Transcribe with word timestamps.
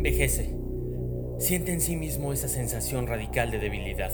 envejece. 0.00 0.56
Siente 1.38 1.74
en 1.74 1.82
sí 1.82 1.94
mismo 1.94 2.32
esa 2.32 2.48
sensación 2.48 3.06
radical 3.06 3.50
de 3.50 3.58
debilidad, 3.58 4.10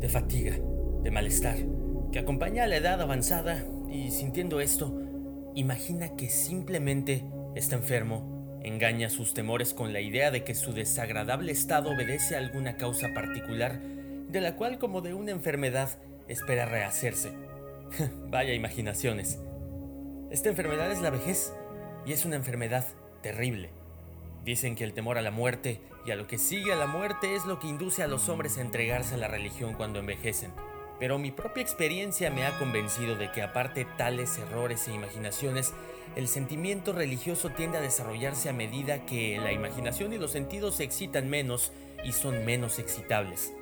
de 0.00 0.08
fatiga, 0.08 0.56
de 1.02 1.10
malestar, 1.10 1.56
que 2.10 2.18
acompaña 2.18 2.64
a 2.64 2.66
la 2.66 2.78
edad 2.78 2.98
avanzada 2.98 3.62
y 3.90 4.10
sintiendo 4.10 4.62
esto, 4.62 4.98
imagina 5.54 6.16
que 6.16 6.30
simplemente 6.30 7.26
está 7.54 7.76
enfermo, 7.76 8.58
engaña 8.62 9.10
sus 9.10 9.34
temores 9.34 9.74
con 9.74 9.92
la 9.92 10.00
idea 10.00 10.30
de 10.30 10.44
que 10.44 10.54
su 10.54 10.72
desagradable 10.72 11.52
estado 11.52 11.90
obedece 11.90 12.34
a 12.34 12.38
alguna 12.38 12.78
causa 12.78 13.12
particular, 13.12 13.82
de 13.82 14.40
la 14.40 14.56
cual 14.56 14.78
como 14.78 15.02
de 15.02 15.12
una 15.12 15.32
enfermedad 15.32 15.90
espera 16.26 16.64
rehacerse. 16.64 17.32
Vaya 18.30 18.54
imaginaciones. 18.54 19.38
Esta 20.30 20.48
enfermedad 20.48 20.90
es 20.90 21.02
la 21.02 21.10
vejez 21.10 21.52
y 22.06 22.14
es 22.14 22.24
una 22.24 22.36
enfermedad 22.36 22.86
terrible. 23.20 23.81
Dicen 24.44 24.74
que 24.74 24.84
el 24.84 24.92
temor 24.92 25.18
a 25.18 25.22
la 25.22 25.30
muerte 25.30 25.80
y 26.04 26.10
a 26.10 26.16
lo 26.16 26.26
que 26.26 26.38
sigue 26.38 26.72
a 26.72 26.76
la 26.76 26.86
muerte 26.86 27.36
es 27.36 27.44
lo 27.44 27.60
que 27.60 27.68
induce 27.68 28.02
a 28.02 28.08
los 28.08 28.28
hombres 28.28 28.58
a 28.58 28.60
entregarse 28.60 29.14
a 29.14 29.18
la 29.18 29.28
religión 29.28 29.74
cuando 29.74 30.00
envejecen. 30.00 30.52
Pero 30.98 31.18
mi 31.18 31.30
propia 31.30 31.62
experiencia 31.62 32.30
me 32.30 32.44
ha 32.44 32.58
convencido 32.58 33.16
de 33.16 33.30
que 33.30 33.42
aparte 33.42 33.86
tales 33.96 34.38
errores 34.38 34.86
e 34.88 34.94
imaginaciones, 34.94 35.72
el 36.16 36.28
sentimiento 36.28 36.92
religioso 36.92 37.50
tiende 37.50 37.78
a 37.78 37.80
desarrollarse 37.80 38.48
a 38.48 38.52
medida 38.52 39.06
que 39.06 39.38
la 39.38 39.52
imaginación 39.52 40.12
y 40.12 40.18
los 40.18 40.32
sentidos 40.32 40.76
se 40.76 40.84
excitan 40.84 41.30
menos 41.30 41.72
y 42.04 42.12
son 42.12 42.44
menos 42.44 42.78
excitables. 42.78 43.52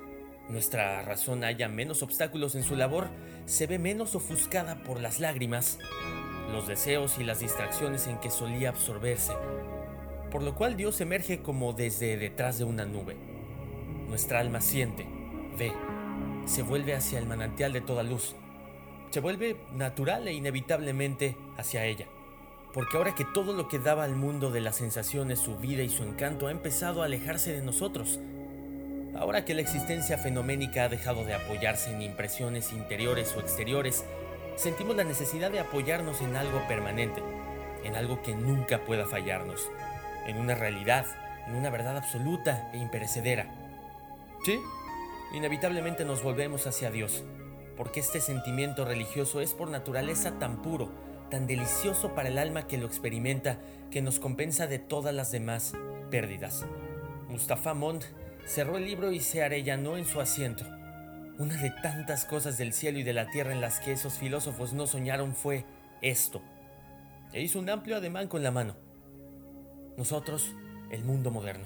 Nuestra 0.49 1.01
razón 1.03 1.43
haya 1.43 1.69
menos 1.69 2.03
obstáculos 2.03 2.55
en 2.55 2.63
su 2.63 2.75
labor, 2.75 3.07
se 3.45 3.67
ve 3.67 3.79
menos 3.79 4.15
ofuscada 4.15 4.83
por 4.83 4.99
las 4.99 5.19
lágrimas, 5.19 5.79
los 6.51 6.67
deseos 6.67 7.19
y 7.19 7.23
las 7.23 7.39
distracciones 7.39 8.07
en 8.07 8.19
que 8.19 8.29
solía 8.29 8.69
absorberse, 8.69 9.33
por 10.31 10.41
lo 10.41 10.55
cual 10.55 10.77
Dios 10.77 10.99
emerge 11.01 11.41
como 11.41 11.73
desde 11.73 12.17
detrás 12.17 12.57
de 12.57 12.63
una 12.63 12.85
nube. 12.85 13.17
Nuestra 14.07 14.39
alma 14.39 14.61
siente, 14.61 15.05
ve, 15.57 15.73
se 16.45 16.63
vuelve 16.63 16.95
hacia 16.95 17.19
el 17.19 17.27
manantial 17.27 17.73
de 17.73 17.81
toda 17.81 18.03
luz, 18.03 18.35
se 19.11 19.19
vuelve 19.19 19.57
natural 19.73 20.27
e 20.27 20.33
inevitablemente 20.33 21.35
hacia 21.57 21.85
ella, 21.85 22.07
porque 22.73 22.97
ahora 22.97 23.13
que 23.13 23.25
todo 23.25 23.53
lo 23.53 23.67
que 23.67 23.79
daba 23.79 24.05
al 24.05 24.15
mundo 24.15 24.51
de 24.51 24.61
las 24.61 24.77
sensaciones, 24.77 25.39
su 25.39 25.57
vida 25.57 25.83
y 25.83 25.89
su 25.89 26.03
encanto 26.03 26.47
ha 26.47 26.51
empezado 26.51 27.01
a 27.01 27.05
alejarse 27.05 27.51
de 27.51 27.61
nosotros, 27.61 28.19
ahora 29.17 29.43
que 29.43 29.53
la 29.53 29.61
existencia 29.61 30.17
fenoménica 30.17 30.85
ha 30.85 30.89
dejado 30.89 31.25
de 31.25 31.33
apoyarse 31.33 31.91
en 31.93 32.01
impresiones 32.01 32.71
interiores 32.71 33.35
o 33.35 33.41
exteriores, 33.41 34.05
sentimos 34.55 34.95
la 34.95 35.03
necesidad 35.03 35.51
de 35.51 35.59
apoyarnos 35.59 36.21
en 36.21 36.35
algo 36.37 36.65
permanente, 36.67 37.21
en 37.83 37.95
algo 37.95 38.21
que 38.21 38.33
nunca 38.33 38.85
pueda 38.85 39.05
fallarnos, 39.05 39.69
en 40.27 40.37
una 40.37 40.55
realidad, 40.55 41.05
en 41.47 41.55
una 41.55 41.69
verdad 41.69 41.97
absoluta 41.97 42.69
e 42.73 42.77
imperecedera. 42.77 43.47
Sí, 44.43 44.59
inevitablemente 45.33 46.05
nos 46.05 46.23
volvemos 46.23 46.67
hacia 46.67 46.91
Dios, 46.91 47.23
porque 47.77 47.99
este 47.99 48.21
sentimiento 48.21 48.85
religioso 48.85 49.41
es 49.41 49.53
por 49.53 49.69
naturaleza 49.69 50.39
tan 50.39 50.61
puro, 50.61 50.91
tan 51.29 51.47
delicioso 51.47 52.13
para 52.13 52.29
el 52.29 52.37
alma 52.37 52.67
que 52.67 52.77
lo 52.77 52.85
experimenta, 52.85 53.59
que 53.89 54.01
nos 54.01 54.19
compensa 54.19 54.67
de 54.67 54.79
todas 54.79 55.13
las 55.13 55.31
demás 55.31 55.73
pérdidas. 56.09 56.65
Mustafa 57.29 57.73
Mond 57.73 58.03
cerró 58.45 58.77
el 58.77 58.85
libro 58.85 59.11
y 59.11 59.19
se 59.21 59.43
arellanó 59.43 59.97
en 59.97 60.05
su 60.05 60.19
asiento. 60.19 60.65
Una 61.37 61.55
de 61.55 61.71
tantas 61.81 62.25
cosas 62.25 62.57
del 62.57 62.73
cielo 62.73 62.99
y 62.99 63.03
de 63.03 63.13
la 63.13 63.27
tierra 63.27 63.53
en 63.53 63.61
las 63.61 63.79
que 63.79 63.93
esos 63.93 64.15
filósofos 64.15 64.73
no 64.73 64.85
soñaron 64.85 65.33
fue 65.33 65.65
esto. 66.01 66.41
E 67.31 67.41
hizo 67.41 67.59
un 67.59 67.69
amplio 67.69 67.95
ademán 67.95 68.27
con 68.27 68.43
la 68.43 68.51
mano. 68.51 68.75
Nosotros, 70.01 70.55
el 70.89 71.03
mundo 71.03 71.29
moderno. 71.29 71.63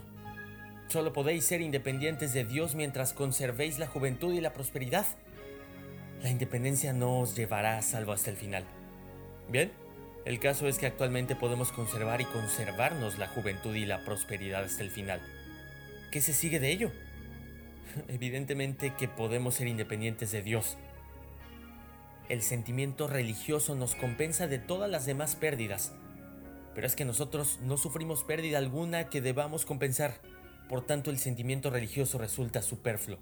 Solo 0.89 1.13
podéis 1.13 1.45
ser 1.45 1.61
independientes 1.61 2.33
de 2.33 2.43
Dios 2.43 2.75
mientras 2.75 3.13
conservéis 3.13 3.79
la 3.79 3.87
juventud 3.87 4.33
y 4.33 4.41
la 4.41 4.51
prosperidad. 4.51 5.05
La 6.21 6.29
independencia 6.29 6.91
no 6.91 7.21
os 7.21 7.33
llevará 7.37 7.77
a 7.77 7.81
salvo 7.81 8.11
hasta 8.11 8.31
el 8.31 8.35
final. 8.35 8.65
Bien, 9.49 9.71
el 10.25 10.41
caso 10.41 10.67
es 10.67 10.77
que 10.79 10.85
actualmente 10.85 11.37
podemos 11.37 11.71
conservar 11.71 12.19
y 12.19 12.25
conservarnos 12.25 13.17
la 13.17 13.29
juventud 13.29 13.73
y 13.73 13.85
la 13.85 14.03
prosperidad 14.03 14.65
hasta 14.65 14.83
el 14.83 14.91
final. 14.91 15.21
¿Qué 16.11 16.19
se 16.19 16.33
sigue 16.33 16.59
de 16.59 16.73
ello? 16.73 16.91
Evidentemente 18.09 18.91
que 18.99 19.07
podemos 19.07 19.55
ser 19.55 19.67
independientes 19.67 20.33
de 20.33 20.41
Dios. 20.41 20.75
El 22.27 22.41
sentimiento 22.41 23.07
religioso 23.07 23.75
nos 23.75 23.95
compensa 23.95 24.47
de 24.47 24.59
todas 24.59 24.91
las 24.91 25.05
demás 25.05 25.37
pérdidas, 25.37 25.93
pero 26.75 26.85
es 26.85 26.95
que 26.95 27.05
nosotros 27.05 27.59
no 27.63 27.77
sufrimos 27.77 28.23
pérdida 28.23 28.57
alguna 28.57 29.09
que 29.09 29.21
debamos 29.21 29.65
compensar, 29.65 30.19
por 30.67 30.85
tanto 30.85 31.09
el 31.09 31.17
sentimiento 31.17 31.69
religioso 31.69 32.17
resulta 32.17 32.61
superfluo. 32.61 33.17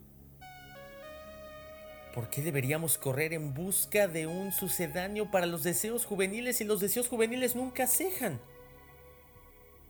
¿Por 2.15 2.29
qué 2.29 2.41
deberíamos 2.41 2.97
correr 2.97 3.33
en 3.33 3.53
busca 3.53 4.07
de 4.07 4.27
un 4.27 4.51
sucedáneo 4.51 5.31
para 5.31 5.45
los 5.45 5.63
deseos 5.63 6.05
juveniles 6.05 6.57
si 6.57 6.63
los 6.63 6.79
deseos 6.79 7.07
juveniles 7.07 7.55
nunca 7.55 7.87
cejan? 7.87 8.39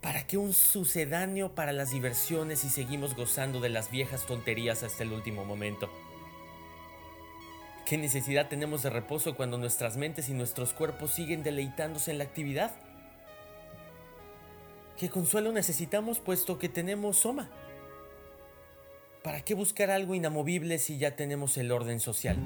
¿Para 0.02 0.28
qué 0.28 0.38
un 0.38 0.54
sucedáneo 0.54 1.56
para 1.56 1.72
las 1.72 1.92
diversiones 1.92 2.60
si 2.60 2.70
seguimos 2.70 3.16
gozando 3.16 3.62
de 3.62 3.70
las 3.70 3.90
viejas 3.90 4.26
tonterías 4.26 4.84
hasta 4.84 5.04
el 5.04 5.14
último 5.14 5.46
momento? 5.46 5.90
¿Qué 7.86 7.98
necesidad 7.98 8.50
tenemos 8.50 8.84
de 8.84 8.90
reposo 8.90 9.36
cuando 9.36 9.58
nuestras 9.58 9.98
mentes 9.98 10.28
y 10.28 10.34
nuestros 10.34 10.74
cuerpos 10.74 11.12
siguen 11.12 11.44
deleitándose 11.44 12.12
en 12.12 12.18
la 12.18 12.26
actividad? 12.26 12.72
¿Qué 14.98 15.10
consuelo 15.10 15.52
necesitamos 15.52 16.20
puesto 16.20 16.60
que 16.60 16.70
tenemos 16.70 17.18
soma? 17.18 17.50
¿Para 19.24 19.42
qué 19.42 19.56
buscar 19.56 19.90
algo 19.90 20.14
inamovible 20.16 20.78
si 20.78 20.98
ya 20.98 21.16
tenemos 21.16 21.58
el 21.58 21.72
orden 21.72 22.00
social? 22.00 22.38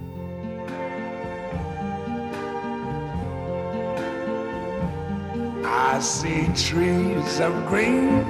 I 5.66 6.00
see 6.00 6.48
trees 6.56 7.40
of 7.40 7.54
green, 7.68 8.24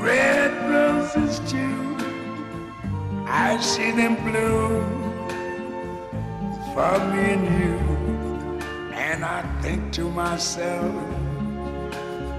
red 0.00 0.52
roses 0.70 1.40
too. 1.50 1.96
I 3.26 3.58
see 3.60 3.90
them 3.90 4.14
bloom 4.24 4.84
for 6.72 6.98
me 7.10 7.32
and 7.34 7.46
you. 7.60 7.78
And 8.94 9.24
I 9.24 9.42
think 9.60 9.92
to 9.94 10.08
myself, 10.08 10.94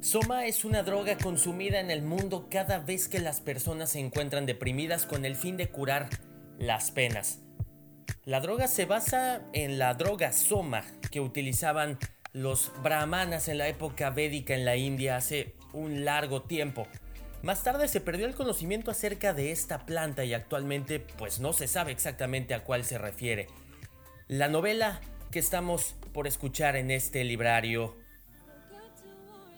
Soma 0.00 0.46
es 0.46 0.64
una 0.64 0.82
droga 0.84 1.18
consumida 1.18 1.80
en 1.80 1.90
el 1.90 2.00
mundo 2.00 2.46
cada 2.50 2.78
vez 2.78 3.08
que 3.08 3.18
las 3.18 3.42
personas 3.42 3.90
se 3.90 3.98
encuentran 3.98 4.46
deprimidas 4.46 5.04
con 5.04 5.24
el 5.24 5.36
fin 5.36 5.56
de 5.58 5.68
curar 5.68 6.08
las 6.58 6.90
penas. 6.90 7.40
La 8.24 8.40
droga 8.40 8.68
se 8.68 8.84
basa 8.84 9.42
en 9.52 9.78
la 9.78 9.94
droga 9.94 10.32
Soma 10.32 10.84
que 11.10 11.20
utilizaban 11.20 11.98
los 12.32 12.72
brahmanas 12.82 13.48
en 13.48 13.58
la 13.58 13.68
época 13.68 14.10
védica 14.10 14.54
en 14.54 14.64
la 14.64 14.76
India 14.76 15.16
hace 15.16 15.54
un 15.72 16.04
largo 16.04 16.42
tiempo. 16.42 16.86
Más 17.42 17.62
tarde 17.62 17.88
se 17.88 18.00
perdió 18.00 18.26
el 18.26 18.34
conocimiento 18.34 18.90
acerca 18.90 19.32
de 19.32 19.52
esta 19.52 19.86
planta 19.86 20.24
y 20.24 20.34
actualmente 20.34 21.00
pues 21.00 21.40
no 21.40 21.52
se 21.52 21.68
sabe 21.68 21.92
exactamente 21.92 22.54
a 22.54 22.64
cuál 22.64 22.84
se 22.84 22.98
refiere. 22.98 23.46
La 24.26 24.48
novela 24.48 25.00
que 25.30 25.38
estamos 25.38 25.94
por 26.12 26.26
escuchar 26.26 26.76
en 26.76 26.90
este 26.90 27.22
librario 27.24 27.96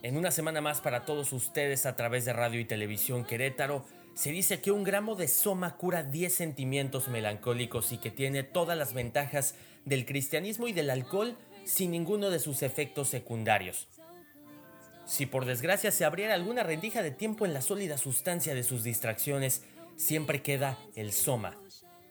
en 0.03 0.17
una 0.17 0.31
semana 0.31 0.61
más 0.61 0.81
para 0.81 1.05
todos 1.05 1.33
ustedes 1.33 1.87
a 1.87 1.97
través 1.97 2.25
de 2.25 2.33
Radio 2.33 2.61
y 2.61 2.65
Televisión 2.65 3.25
Querétaro, 3.25 3.85
se 4.15 4.31
dice 4.31 4.61
que 4.61 4.71
un 4.71 4.85
gramo 4.85 5.15
de 5.15 5.29
soma 5.29 5.77
cura 5.77 6.03
10 6.03 6.33
sentimientos 6.33 7.09
melancólicos 7.09 7.93
y 7.93 7.99
que 7.99 8.11
tiene 8.11 8.43
todas 8.43 8.77
las 8.77 8.93
ventajas 8.93 9.55
del 9.85 10.05
cristianismo 10.07 10.69
y 10.69 10.73
del 10.73 10.91
alcohol 10.91 11.37
sin 11.65 11.91
ninguno 11.93 12.31
de 12.31 12.39
sus 12.39 12.63
efectos 12.63 13.09
secundarios. 13.09 13.89
Si 15.07 15.27
por 15.27 15.45
desgracia 15.45 15.91
se 15.91 16.05
abriera 16.05 16.35
alguna 16.35 16.63
rendija 16.63 17.03
de 17.03 17.11
tiempo 17.11 17.47
en 17.47 17.55
la 17.55 17.63
sólida 17.63 17.99
sustancia 17.99 18.55
de 18.55 18.63
sus 18.63 18.85
distracciones, 18.85 19.65
siempre 19.97 20.43
queda 20.43 20.79
el 20.95 21.13
soma. 21.13 21.59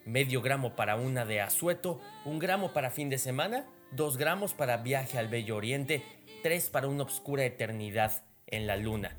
Medio 0.06 0.42
gramo 0.42 0.75
para 0.75 0.96
una 0.96 1.25
de 1.25 1.42
asueto, 1.42 2.01
un 2.25 2.40
gramo 2.40 2.74
para 2.74 2.92
fin 2.92 3.10
de 3.10 3.18
semana, 3.18 3.68
dos 3.92 4.18
gramos 4.18 4.54
para 4.54 4.78
viaje 4.78 5.18
al 5.18 5.28
Bello 5.28 5.56
Oriente 5.56 6.04
tres 6.42 6.69
para 6.69 6.88
una 6.88 7.04
obscura 7.04 7.46
eternidad 7.46 8.24
en 8.48 8.68
la 8.68 8.78
luna. 8.78 9.16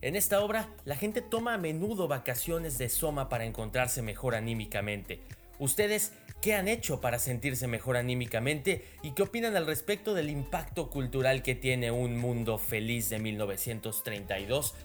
En 0.00 0.14
esta 0.14 0.40
obra, 0.42 0.68
la 0.84 0.94
gente 0.94 1.22
toma 1.22 1.54
a 1.54 1.58
menudo 1.58 2.06
vacaciones 2.06 2.78
de 2.78 2.88
Soma 2.88 3.28
para 3.28 3.46
encontrarse 3.46 4.00
mejor 4.00 4.36
anímicamente. 4.36 5.20
¿Ustedes 5.58 6.12
qué 6.40 6.54
han 6.54 6.68
hecho 6.68 7.00
para 7.00 7.18
sentirse 7.18 7.66
mejor 7.66 7.96
anímicamente 7.96 8.84
y 9.02 9.10
qué 9.10 9.22
opinan 9.22 9.56
al 9.56 9.66
respecto 9.66 10.14
del 10.14 10.30
impacto 10.30 10.88
cultural 10.88 11.42
que 11.42 11.56
tiene 11.56 11.90
Un 11.90 12.16
Mundo 12.16 12.58
Feliz 12.58 13.10
de 13.10 13.18
1932? 13.18 14.76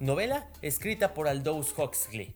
Novela 0.00 0.48
escrita 0.62 1.14
por 1.14 1.28
Aldous 1.28 1.72
Huxley. 1.78 2.34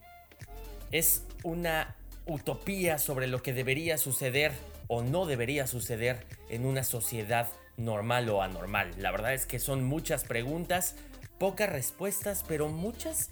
Es 0.93 1.25
una 1.43 1.97
utopía 2.27 2.99
sobre 2.99 3.27
lo 3.27 3.43
que 3.43 3.53
debería 3.53 3.99
suceder 3.99 4.53
o 4.87 5.03
no 5.03 5.27
debería 5.27 5.67
suceder 5.67 6.25
en 6.49 6.65
una 6.65 6.85
sociedad 6.85 7.49
normal 7.77 8.29
o 8.29 8.41
anormal. 8.43 8.93
La 8.99 9.11
verdad 9.11 9.35
es 9.35 9.47
que 9.47 9.59
son 9.59 9.82
muchas 9.82 10.25
preguntas, 10.25 10.94
pocas 11.40 11.70
respuestas, 11.70 12.44
pero 12.46 12.69
muchas 12.69 13.31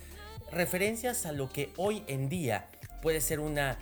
referencias 0.51 1.27
a 1.27 1.33
lo 1.33 1.51
que 1.51 1.71
hoy 1.77 2.03
en 2.07 2.31
día 2.31 2.67
puede 3.03 3.21
ser 3.21 3.39
una 3.39 3.79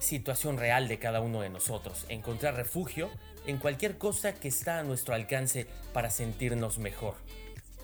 situación 0.00 0.58
real 0.58 0.88
de 0.88 0.98
cada 0.98 1.20
uno 1.20 1.40
de 1.40 1.48
nosotros. 1.48 2.06
Encontrar 2.08 2.56
refugio 2.56 3.08
en 3.46 3.58
cualquier 3.58 3.98
cosa 3.98 4.34
que 4.34 4.48
está 4.48 4.80
a 4.80 4.82
nuestro 4.82 5.14
alcance 5.14 5.68
para 5.92 6.10
sentirnos 6.10 6.80
mejor. 6.80 7.14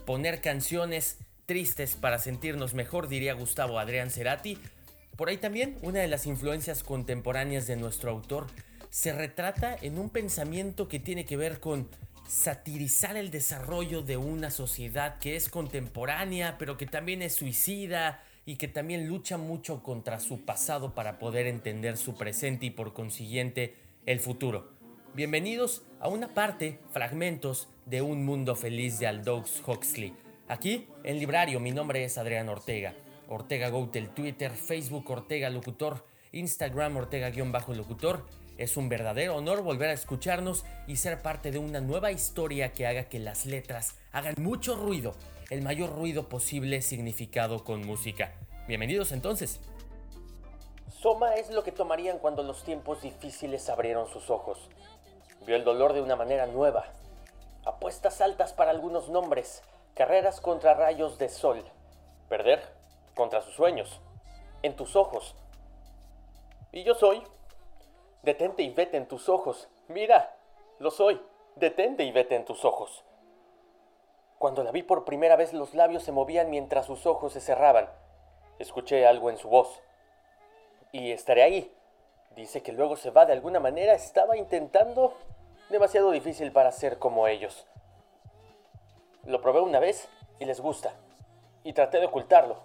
Poner 0.04 0.40
canciones 0.40 1.18
tristes 1.46 1.94
para 1.94 2.18
sentirnos 2.18 2.74
mejor, 2.74 3.06
diría 3.06 3.34
Gustavo 3.34 3.78
Adrián 3.78 4.10
Cerati. 4.10 4.58
Por 5.16 5.28
ahí 5.28 5.36
también 5.36 5.78
una 5.82 6.00
de 6.00 6.08
las 6.08 6.26
influencias 6.26 6.82
contemporáneas 6.82 7.68
de 7.68 7.76
nuestro 7.76 8.10
autor 8.10 8.48
se 8.90 9.12
retrata 9.12 9.76
en 9.80 9.96
un 9.96 10.10
pensamiento 10.10 10.88
que 10.88 10.98
tiene 10.98 11.24
que 11.24 11.36
ver 11.36 11.60
con 11.60 11.88
satirizar 12.26 13.16
el 13.16 13.30
desarrollo 13.30 14.02
de 14.02 14.16
una 14.16 14.50
sociedad 14.50 15.18
que 15.18 15.36
es 15.36 15.48
contemporánea, 15.48 16.56
pero 16.58 16.76
que 16.76 16.86
también 16.86 17.22
es 17.22 17.34
suicida 17.34 18.22
y 18.46 18.56
que 18.56 18.68
también 18.68 19.08
lucha 19.08 19.38
mucho 19.38 19.82
contra 19.82 20.20
su 20.20 20.44
pasado 20.44 20.94
para 20.94 21.18
poder 21.18 21.46
entender 21.46 21.96
su 21.96 22.14
presente 22.16 22.66
y 22.66 22.70
por 22.70 22.92
consiguiente 22.92 23.76
el 24.06 24.20
futuro. 24.20 24.72
Bienvenidos 25.14 25.82
a 26.00 26.08
una 26.08 26.34
parte, 26.34 26.80
fragmentos 26.90 27.68
de 27.86 28.02
Un 28.02 28.24
Mundo 28.24 28.56
Feliz 28.56 28.98
de 28.98 29.06
Aldous 29.06 29.62
Huxley. 29.66 30.14
Aquí 30.48 30.88
en 31.04 31.18
Librario, 31.18 31.60
mi 31.60 31.70
nombre 31.70 32.04
es 32.04 32.18
Adrián 32.18 32.48
Ortega. 32.48 32.94
Ortega 33.28 33.68
Goutel, 33.68 34.10
Twitter, 34.10 34.50
Facebook 34.52 35.08
Ortega 35.10 35.48
Locutor, 35.48 36.04
Instagram 36.32 36.96
Ortega-Locutor 36.96 38.43
es 38.58 38.76
un 38.76 38.88
verdadero 38.88 39.36
honor 39.36 39.62
volver 39.62 39.90
a 39.90 39.94
escucharnos 39.94 40.64
y 40.86 40.96
ser 40.96 41.22
parte 41.22 41.50
de 41.50 41.58
una 41.58 41.80
nueva 41.80 42.12
historia 42.12 42.72
que 42.72 42.86
haga 42.86 43.04
que 43.04 43.18
las 43.18 43.46
letras 43.46 43.96
hagan 44.12 44.34
mucho 44.38 44.76
ruido, 44.76 45.14
el 45.50 45.62
mayor 45.62 45.92
ruido 45.94 46.28
posible 46.28 46.80
significado 46.80 47.64
con 47.64 47.84
música. 47.84 48.32
Bienvenidos 48.68 49.12
entonces. 49.12 49.60
Soma 50.88 51.34
es 51.34 51.50
lo 51.50 51.64
que 51.64 51.72
tomarían 51.72 52.18
cuando 52.18 52.42
los 52.42 52.62
tiempos 52.64 53.02
difíciles 53.02 53.68
abrieron 53.68 54.08
sus 54.08 54.30
ojos. 54.30 54.70
Vio 55.44 55.56
el 55.56 55.64
dolor 55.64 55.92
de 55.92 56.00
una 56.00 56.16
manera 56.16 56.46
nueva. 56.46 56.86
Apuestas 57.66 58.20
altas 58.20 58.52
para 58.52 58.70
algunos 58.70 59.08
nombres, 59.08 59.62
carreras 59.94 60.40
contra 60.40 60.74
rayos 60.74 61.18
de 61.18 61.28
sol. 61.28 61.62
Perder 62.28 62.62
contra 63.14 63.42
sus 63.42 63.54
sueños, 63.54 64.00
en 64.62 64.76
tus 64.76 64.96
ojos. 64.96 65.34
Y 66.72 66.84
yo 66.84 66.94
soy 66.94 67.22
Detente 68.24 68.62
y 68.62 68.70
vete 68.70 68.96
en 68.96 69.06
tus 69.06 69.28
ojos. 69.28 69.68
Mira, 69.88 70.34
lo 70.78 70.90
soy. 70.90 71.20
Detente 71.56 72.04
y 72.04 72.10
vete 72.10 72.34
en 72.36 72.46
tus 72.46 72.64
ojos. 72.64 73.04
Cuando 74.38 74.64
la 74.64 74.72
vi 74.72 74.82
por 74.82 75.04
primera 75.04 75.36
vez 75.36 75.52
los 75.52 75.74
labios 75.74 76.04
se 76.04 76.10
movían 76.10 76.48
mientras 76.48 76.86
sus 76.86 77.04
ojos 77.04 77.34
se 77.34 77.40
cerraban. 77.42 77.90
Escuché 78.58 79.06
algo 79.06 79.28
en 79.28 79.36
su 79.36 79.50
voz. 79.50 79.82
Y 80.90 81.12
estaré 81.12 81.42
ahí. 81.42 81.76
Dice 82.34 82.62
que 82.62 82.72
luego 82.72 82.96
se 82.96 83.10
va 83.10 83.26
de 83.26 83.34
alguna 83.34 83.60
manera. 83.60 83.92
Estaba 83.92 84.38
intentando... 84.38 85.14
Demasiado 85.68 86.10
difícil 86.10 86.50
para 86.50 86.72
ser 86.72 86.98
como 86.98 87.26
ellos. 87.28 87.66
Lo 89.24 89.42
probé 89.42 89.60
una 89.60 89.80
vez 89.80 90.08
y 90.38 90.46
les 90.46 90.60
gusta. 90.60 90.94
Y 91.62 91.74
traté 91.74 92.00
de 92.00 92.06
ocultarlo. 92.06 92.62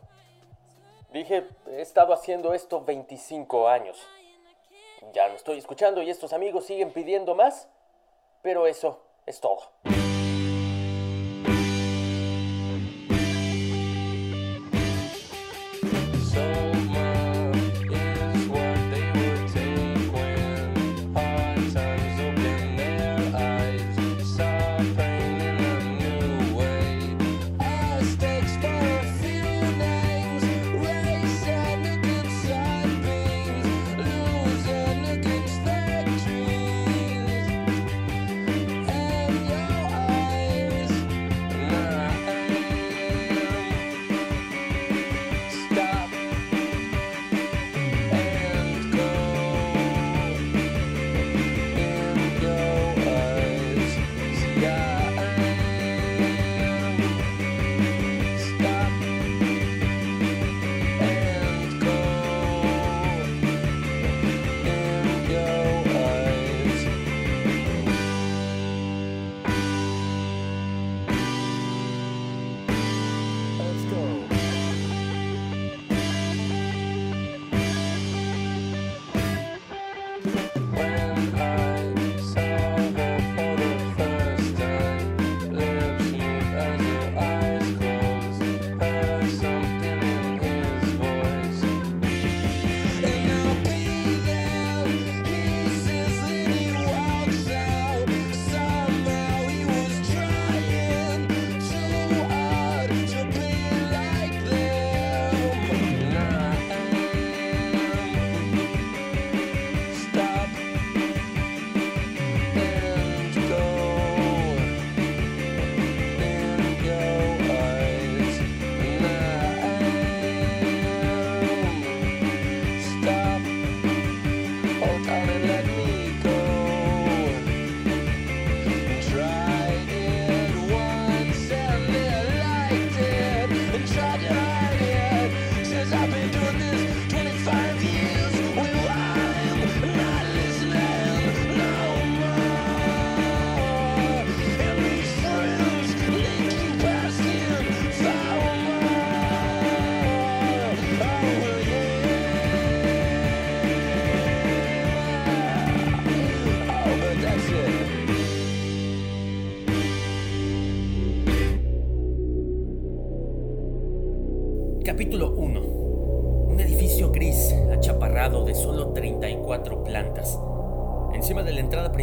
Dije, 1.11 1.47
he 1.67 1.81
estado 1.81 2.13
haciendo 2.13 2.53
esto 2.53 2.83
25 2.83 3.67
años. 3.67 4.05
Ya 5.13 5.27
no 5.29 5.35
estoy 5.35 5.57
escuchando 5.57 6.01
y 6.01 6.09
estos 6.09 6.33
amigos 6.33 6.65
siguen 6.65 6.91
pidiendo 6.91 7.35
más, 7.35 7.67
pero 8.41 8.67
eso 8.67 9.01
es 9.25 9.39
todo. 9.39 9.61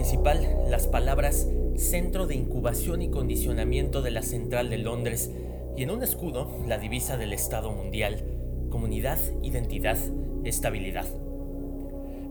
Principal, 0.06 0.46
las 0.70 0.86
palabras 0.86 1.48
Centro 1.74 2.28
de 2.28 2.36
Incubación 2.36 3.02
y 3.02 3.10
Condicionamiento 3.10 4.02
de 4.02 4.12
la 4.12 4.22
Central 4.22 4.70
de 4.70 4.78
Londres 4.78 5.32
y 5.76 5.82
en 5.82 5.90
un 5.90 6.04
escudo 6.04 6.62
la 6.64 6.78
divisa 6.78 7.16
del 7.16 7.32
Estado 7.32 7.72
Mundial, 7.72 8.22
Comunidad, 8.70 9.18
Identidad, 9.42 9.98
Estabilidad. 10.44 11.06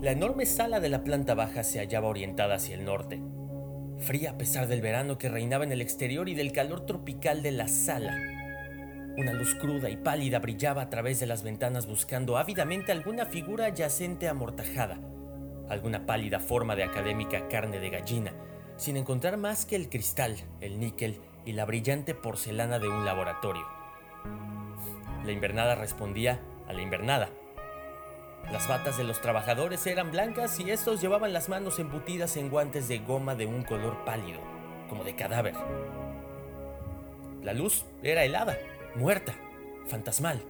La 0.01 0.11
enorme 0.11 0.45
sala 0.45 0.79
de 0.79 0.87
la 0.87 1.03
planta 1.03 1.33
baja 1.33 1.65
se 1.65 1.79
hallaba 1.79 2.07
orientada 2.07 2.55
hacia 2.55 2.75
el 2.75 2.85
norte, 2.85 3.21
fría 3.99 4.31
a 4.31 4.37
pesar 4.37 4.67
del 4.67 4.79
verano 4.79 5.17
que 5.17 5.27
reinaba 5.27 5.65
en 5.65 5.73
el 5.73 5.81
exterior 5.81 6.29
y 6.29 6.33
del 6.33 6.53
calor 6.53 6.85
tropical 6.85 7.43
de 7.43 7.51
la 7.51 7.67
sala. 7.67 8.17
Una 9.17 9.33
luz 9.33 9.53
cruda 9.53 9.89
y 9.89 9.97
pálida 9.97 10.39
brillaba 10.39 10.83
a 10.83 10.89
través 10.89 11.19
de 11.19 11.25
las 11.25 11.43
ventanas 11.43 11.87
buscando 11.87 12.37
ávidamente 12.37 12.93
alguna 12.93 13.25
figura 13.25 13.67
yacente 13.67 14.29
amortajada, 14.29 14.97
alguna 15.69 16.05
pálida 16.05 16.39
forma 16.39 16.75
de 16.75 16.83
académica 16.83 17.47
carne 17.47 17.79
de 17.79 17.89
gallina, 17.89 18.33
sin 18.77 18.97
encontrar 18.97 19.37
más 19.37 19.65
que 19.65 19.75
el 19.75 19.89
cristal, 19.89 20.35
el 20.61 20.79
níquel 20.79 21.19
y 21.45 21.53
la 21.53 21.65
brillante 21.65 22.13
porcelana 22.13 22.79
de 22.79 22.87
un 22.87 23.05
laboratorio. 23.05 23.65
La 25.23 25.31
invernada 25.31 25.75
respondía 25.75 26.39
a 26.67 26.73
la 26.73 26.81
invernada. 26.81 27.29
Las 28.51 28.67
batas 28.67 28.97
de 28.97 29.03
los 29.03 29.21
trabajadores 29.21 29.85
eran 29.87 30.11
blancas 30.11 30.59
y 30.59 30.69
estos 30.69 31.01
llevaban 31.01 31.33
las 31.33 31.49
manos 31.49 31.79
embutidas 31.79 32.37
en 32.37 32.49
guantes 32.49 32.87
de 32.87 32.99
goma 32.99 33.35
de 33.35 33.47
un 33.47 33.63
color 33.63 34.05
pálido, 34.05 34.39
como 34.87 35.03
de 35.03 35.15
cadáver. 35.15 35.55
La 37.41 37.53
luz 37.53 37.85
era 38.03 38.23
helada 38.23 38.57
muerta, 38.95 39.33
fantasmal. 39.87 40.41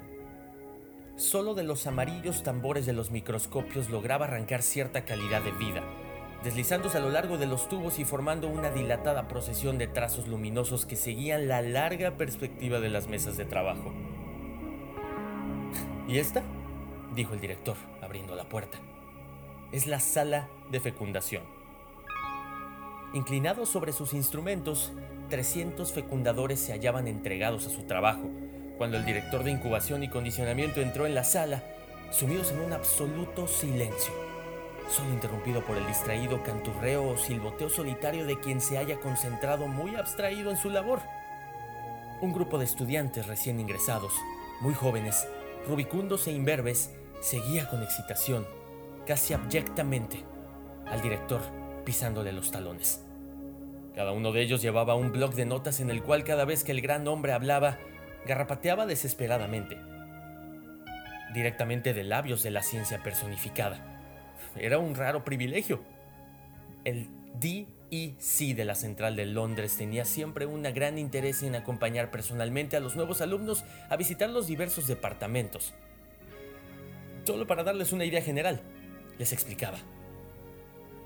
Solo 1.17 1.53
de 1.53 1.63
los 1.63 1.87
amarillos 1.87 2.43
tambores 2.43 2.85
de 2.85 2.91
los 2.91 3.09
microscopios 3.09 3.89
lograba 3.89 4.25
arrancar 4.25 4.61
cierta 4.61 5.05
calidad 5.05 5.41
de 5.41 5.53
vida, 5.53 5.81
deslizándose 6.43 6.97
a 6.97 7.01
lo 7.01 7.09
largo 7.09 7.37
de 7.37 7.45
los 7.45 7.69
tubos 7.69 7.99
y 7.99 8.05
formando 8.05 8.49
una 8.49 8.69
dilatada 8.69 9.29
procesión 9.29 9.77
de 9.77 9.87
trazos 9.87 10.27
luminosos 10.27 10.85
que 10.85 10.97
seguían 10.97 11.47
la 11.47 11.61
larga 11.61 12.17
perspectiva 12.17 12.81
de 12.81 12.89
las 12.89 13.07
mesas 13.07 13.37
de 13.37 13.45
trabajo. 13.45 13.93
¿Y 16.09 16.17
esta? 16.17 16.43
dijo 17.15 17.33
el 17.33 17.39
director, 17.39 17.77
abriendo 18.01 18.35
la 18.35 18.49
puerta. 18.49 18.77
Es 19.71 19.87
la 19.87 20.01
sala 20.01 20.49
de 20.69 20.81
fecundación. 20.81 21.43
Inclinados 23.13 23.69
sobre 23.69 23.93
sus 23.93 24.13
instrumentos, 24.13 24.91
300 25.29 25.93
fecundadores 25.93 26.59
se 26.59 26.73
hallaban 26.73 27.07
entregados 27.07 27.65
a 27.67 27.69
su 27.69 27.83
trabajo, 27.83 28.29
cuando 28.77 28.97
el 28.97 29.05
director 29.05 29.43
de 29.43 29.51
incubación 29.51 30.03
y 30.03 30.09
condicionamiento 30.09 30.81
entró 30.81 31.05
en 31.05 31.15
la 31.15 31.23
sala, 31.23 31.63
sumidos 32.11 32.51
en 32.51 32.59
un 32.59 32.73
absoluto 32.73 33.47
silencio, 33.47 34.13
solo 34.89 35.09
interrumpido 35.11 35.63
por 35.63 35.77
el 35.77 35.87
distraído 35.87 36.43
canturreo 36.43 37.09
o 37.09 37.17
silboteo 37.17 37.69
solitario 37.69 38.25
de 38.25 38.39
quien 38.39 38.61
se 38.61 38.77
haya 38.77 38.99
concentrado 38.99 39.67
muy 39.67 39.95
abstraído 39.95 40.51
en 40.51 40.57
su 40.57 40.69
labor. 40.69 40.99
Un 42.21 42.33
grupo 42.33 42.57
de 42.57 42.65
estudiantes 42.65 43.27
recién 43.27 43.59
ingresados, 43.59 44.13
muy 44.61 44.73
jóvenes, 44.73 45.27
rubicundos 45.67 46.27
e 46.27 46.31
imberbes, 46.31 46.91
seguía 47.21 47.69
con 47.69 47.81
excitación, 47.83 48.45
casi 49.05 49.33
abyectamente, 49.33 50.23
al 50.85 51.01
director 51.01 51.41
pisándole 51.83 52.31
los 52.31 52.51
talones. 52.51 53.03
Cada 53.95 54.11
uno 54.11 54.31
de 54.33 54.41
ellos 54.41 54.61
llevaba 54.61 54.95
un 54.95 55.11
bloc 55.11 55.33
de 55.33 55.45
notas 55.45 55.79
en 55.79 55.89
el 55.89 56.03
cual 56.03 56.23
cada 56.23 56.45
vez 56.45 56.63
que 56.63 56.73
el 56.73 56.81
gran 56.81 57.07
hombre 57.07 57.31
hablaba, 57.31 57.77
garrapateaba 58.25 58.85
desesperadamente, 58.85 59.77
directamente 61.33 61.93
de 61.93 62.03
labios 62.03 62.43
de 62.43 62.51
la 62.51 62.63
ciencia 62.63 63.03
personificada. 63.03 63.79
Era 64.55 64.79
un 64.79 64.95
raro 64.95 65.23
privilegio. 65.23 65.83
El 66.83 67.09
DEC 67.39 68.55
de 68.55 68.65
la 68.65 68.75
Central 68.75 69.15
de 69.15 69.25
Londres 69.25 69.77
tenía 69.77 70.05
siempre 70.05 70.45
un 70.45 70.63
gran 70.63 70.97
interés 70.97 71.43
en 71.43 71.55
acompañar 71.55 72.11
personalmente 72.11 72.77
a 72.77 72.79
los 72.79 72.95
nuevos 72.95 73.21
alumnos 73.21 73.63
a 73.89 73.97
visitar 73.97 74.29
los 74.29 74.47
diversos 74.47 74.87
departamentos. 74.87 75.73
Solo 77.25 77.47
para 77.47 77.63
darles 77.63 77.91
una 77.91 78.05
idea 78.05 78.21
general, 78.21 78.61
les 79.17 79.33
explicaba 79.33 79.77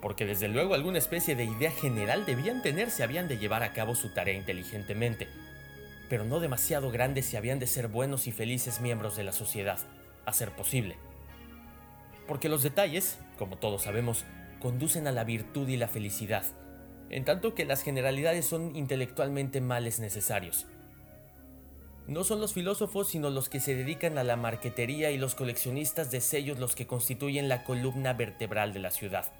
porque 0.01 0.25
desde 0.25 0.47
luego 0.47 0.73
alguna 0.73 0.97
especie 0.97 1.35
de 1.35 1.45
idea 1.45 1.71
general 1.71 2.25
debían 2.25 2.61
tener 2.61 2.89
si 2.89 3.03
habían 3.03 3.27
de 3.27 3.37
llevar 3.37 3.63
a 3.63 3.73
cabo 3.73 3.95
su 3.95 4.13
tarea 4.13 4.33
inteligentemente, 4.33 5.27
pero 6.09 6.25
no 6.25 6.39
demasiado 6.39 6.91
grandes 6.91 7.27
si 7.27 7.37
habían 7.37 7.59
de 7.59 7.67
ser 7.67 7.87
buenos 7.87 8.27
y 8.27 8.31
felices 8.31 8.81
miembros 8.81 9.15
de 9.15 9.23
la 9.23 9.31
sociedad, 9.31 9.77
a 10.25 10.33
ser 10.33 10.51
posible. 10.51 10.97
Porque 12.27 12.49
los 12.49 12.63
detalles, 12.63 13.19
como 13.37 13.57
todos 13.57 13.83
sabemos, 13.83 14.25
conducen 14.59 15.07
a 15.07 15.11
la 15.11 15.23
virtud 15.23 15.69
y 15.69 15.77
la 15.77 15.87
felicidad, 15.87 16.43
en 17.09 17.25
tanto 17.25 17.55
que 17.55 17.65
las 17.65 17.83
generalidades 17.83 18.45
son 18.45 18.75
intelectualmente 18.75 19.61
males 19.61 19.99
necesarios. 19.99 20.65
No 22.07 22.23
son 22.23 22.41
los 22.41 22.53
filósofos, 22.53 23.07
sino 23.07 23.29
los 23.29 23.49
que 23.49 23.59
se 23.59 23.75
dedican 23.75 24.17
a 24.17 24.23
la 24.23 24.35
marquetería 24.35 25.11
y 25.11 25.17
los 25.19 25.35
coleccionistas 25.35 26.09
de 26.09 26.21
sellos 26.21 26.57
los 26.57 26.75
que 26.75 26.87
constituyen 26.87 27.47
la 27.49 27.63
columna 27.63 28.13
vertebral 28.13 28.73
de 28.73 28.79
la 28.79 28.89
ciudad. 28.89 29.31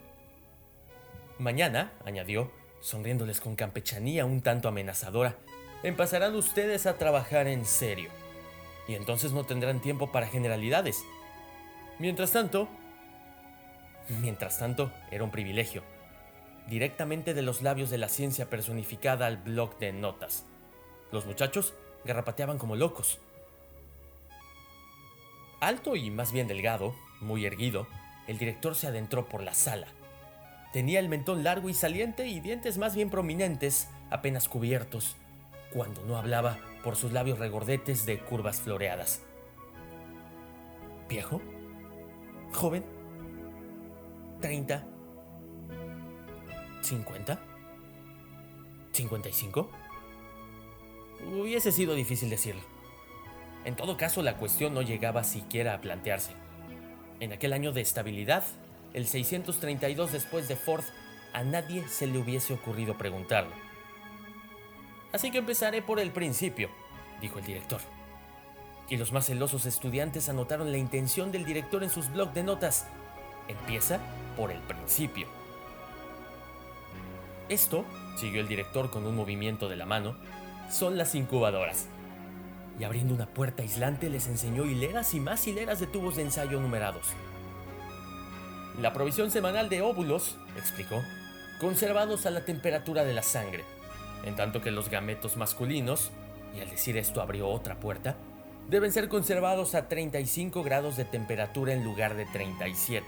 Mañana, 1.40 1.94
añadió, 2.06 2.52
sonriéndoles 2.80 3.42
con 3.42 3.56
campechanía 3.56 4.26
un 4.26 4.42
tanto 4.42 4.68
amenazadora, 4.68 5.38
empezarán 5.83 6.36
ustedes 6.36 6.86
a 6.86 6.98
trabajar 6.98 7.48
en 7.48 7.65
serio. 7.65 8.09
Y 8.88 8.95
entonces 8.95 9.31
no 9.31 9.45
tendrán 9.45 9.81
tiempo 9.81 10.12
para 10.12 10.27
generalidades. 10.27 11.03
Mientras 12.00 12.31
tanto, 12.31 12.67
mientras 14.21 14.57
tanto, 14.59 14.91
era 15.12 15.24
un 15.24 15.31
privilegio. 15.31 15.83
Directamente 16.67 17.33
de 17.33 17.41
los 17.41 17.62
labios 17.62 17.89
de 17.89 17.98
la 17.98 18.09
ciencia 18.09 18.50
personificada 18.50 19.27
al 19.27 19.38
blog 19.38 19.77
de 19.79 19.91
notas. 19.91 20.45
Los 21.12 21.25
muchachos 21.25 21.74
garrapateaban 22.05 22.57
como 22.57 22.75
locos. 22.75 23.19
Alto 25.59 25.95
y 25.95 26.09
más 26.09 26.31
bien 26.31 26.48
delgado, 26.48 26.95
muy 27.19 27.45
erguido, 27.45 27.88
el 28.27 28.38
director 28.38 28.75
se 28.75 28.88
adentró 28.88 29.27
por 29.27 29.43
la 29.43 29.53
sala 29.53 29.88
Tenía 30.71 31.00
el 31.00 31.09
mentón 31.09 31.43
largo 31.43 31.69
y 31.69 31.74
saliente 31.74 32.27
y 32.27 32.41
dientes 32.41 32.77
más 32.77 32.95
bien 32.95 33.09
prominentes, 33.09 33.89
apenas 34.12 34.48
cubiertos, 34.48 35.15
cuando 35.72 36.04
no 36.04 36.18
hablaba 36.18 36.58
por 36.84 36.96
sus 36.96 37.12
labios 37.12 37.40
regordetes 37.40 38.06
de 38.06 38.20
curvas 38.20 38.62
floreadas. 38.62 39.22
¿Viejo? 41.08 41.42
¿Joven? 42.54 42.86
¿30? 44.42 44.84
¿50? 46.82 47.40
¿55? 48.94 49.68
Hubiese 51.28 51.72
sido 51.72 51.96
difícil 51.96 52.30
decirlo. 52.30 52.62
En 53.66 53.76
todo 53.76 53.98
caso, 53.98 54.22
la 54.22 54.38
cuestión 54.38 54.74
no 54.74 54.82
llegaba 54.82 55.24
siquiera 55.24 55.74
a 55.74 55.82
plantearse. 55.82 56.32
En 57.20 57.34
aquel 57.34 57.54
año 57.54 57.74
de 57.74 57.82
estabilidad, 57.82 58.44
el 58.94 59.06
632 59.06 60.12
después 60.12 60.48
de 60.48 60.56
Ford, 60.56 60.84
a 61.34 61.44
nadie 61.44 61.88
se 61.88 62.08
le 62.08 62.18
hubiese 62.18 62.54
ocurrido 62.54 62.98
preguntarlo. 62.98 63.69
Así 65.12 65.32
que 65.32 65.39
empezaré 65.39 65.82
por 65.82 66.00
el 66.00 66.12
principio, 66.12 66.70
dijo 67.22 67.39
el 67.39 67.46
director. 67.46 67.82
Y 68.89 68.98
los 68.98 69.12
más 69.12 69.28
celosos 69.28 69.66
estudiantes 69.66 70.30
anotaron 70.30 70.72
la 70.72 70.78
intención 70.78 71.32
del 71.32 71.46
director 71.46 71.84
en 71.84 71.89
sus 71.89 72.12
blocs 72.12 72.34
de 72.34 72.44
notas. 72.44 72.88
Empieza 73.48 74.00
por 74.36 74.51
el 74.51 74.60
principio. 74.62 75.28
Esto, 77.50 77.86
siguió 78.18 78.42
el 78.42 78.48
director 78.48 78.92
con 78.92 79.06
un 79.08 79.16
movimiento 79.16 79.70
de 79.70 79.75
la 79.75 79.86
mano, 79.86 80.16
son 80.70 80.98
las 80.98 81.16
incubadoras. 81.16 81.88
Y 82.80 82.84
abriendo 82.84 83.13
una 83.13 83.25
puerta 83.25 83.63
aislante 83.63 84.10
les 84.10 84.28
enseñó 84.28 84.66
hileras 84.66 85.13
y 85.13 85.20
más 85.20 85.48
hileras 85.48 85.80
de 85.80 85.88
tubos 85.88 86.16
de 86.16 86.24
ensayo 86.24 86.60
numerados. 86.60 87.08
La 88.80 88.94
provisión 88.94 89.32
semanal 89.32 89.68
de 89.68 89.82
óvulos, 89.82 90.38
explicó, 90.56 91.01
conservados 91.60 92.25
a 92.25 92.30
la 92.30 92.46
temperatura 92.46 93.04
de 93.04 93.13
la 93.13 93.24
sangre, 93.24 93.66
en 94.26 94.36
tanto 94.36 94.62
que 94.62 94.72
los 94.72 94.90
gametos 94.90 95.38
masculinos, 95.38 96.12
y 96.56 96.62
al 96.62 96.70
decir 96.70 96.98
esto 96.98 97.22
abrió 97.22 97.48
otra 97.48 97.80
puerta, 97.80 98.16
deben 98.70 98.92
ser 98.92 99.10
conservados 99.10 99.76
a 99.76 99.88
35 99.88 100.64
grados 100.64 100.98
de 100.98 101.06
temperatura 101.06 101.74
en 101.74 101.84
lugar 101.84 102.16
de 102.16 102.26
37, 102.26 103.06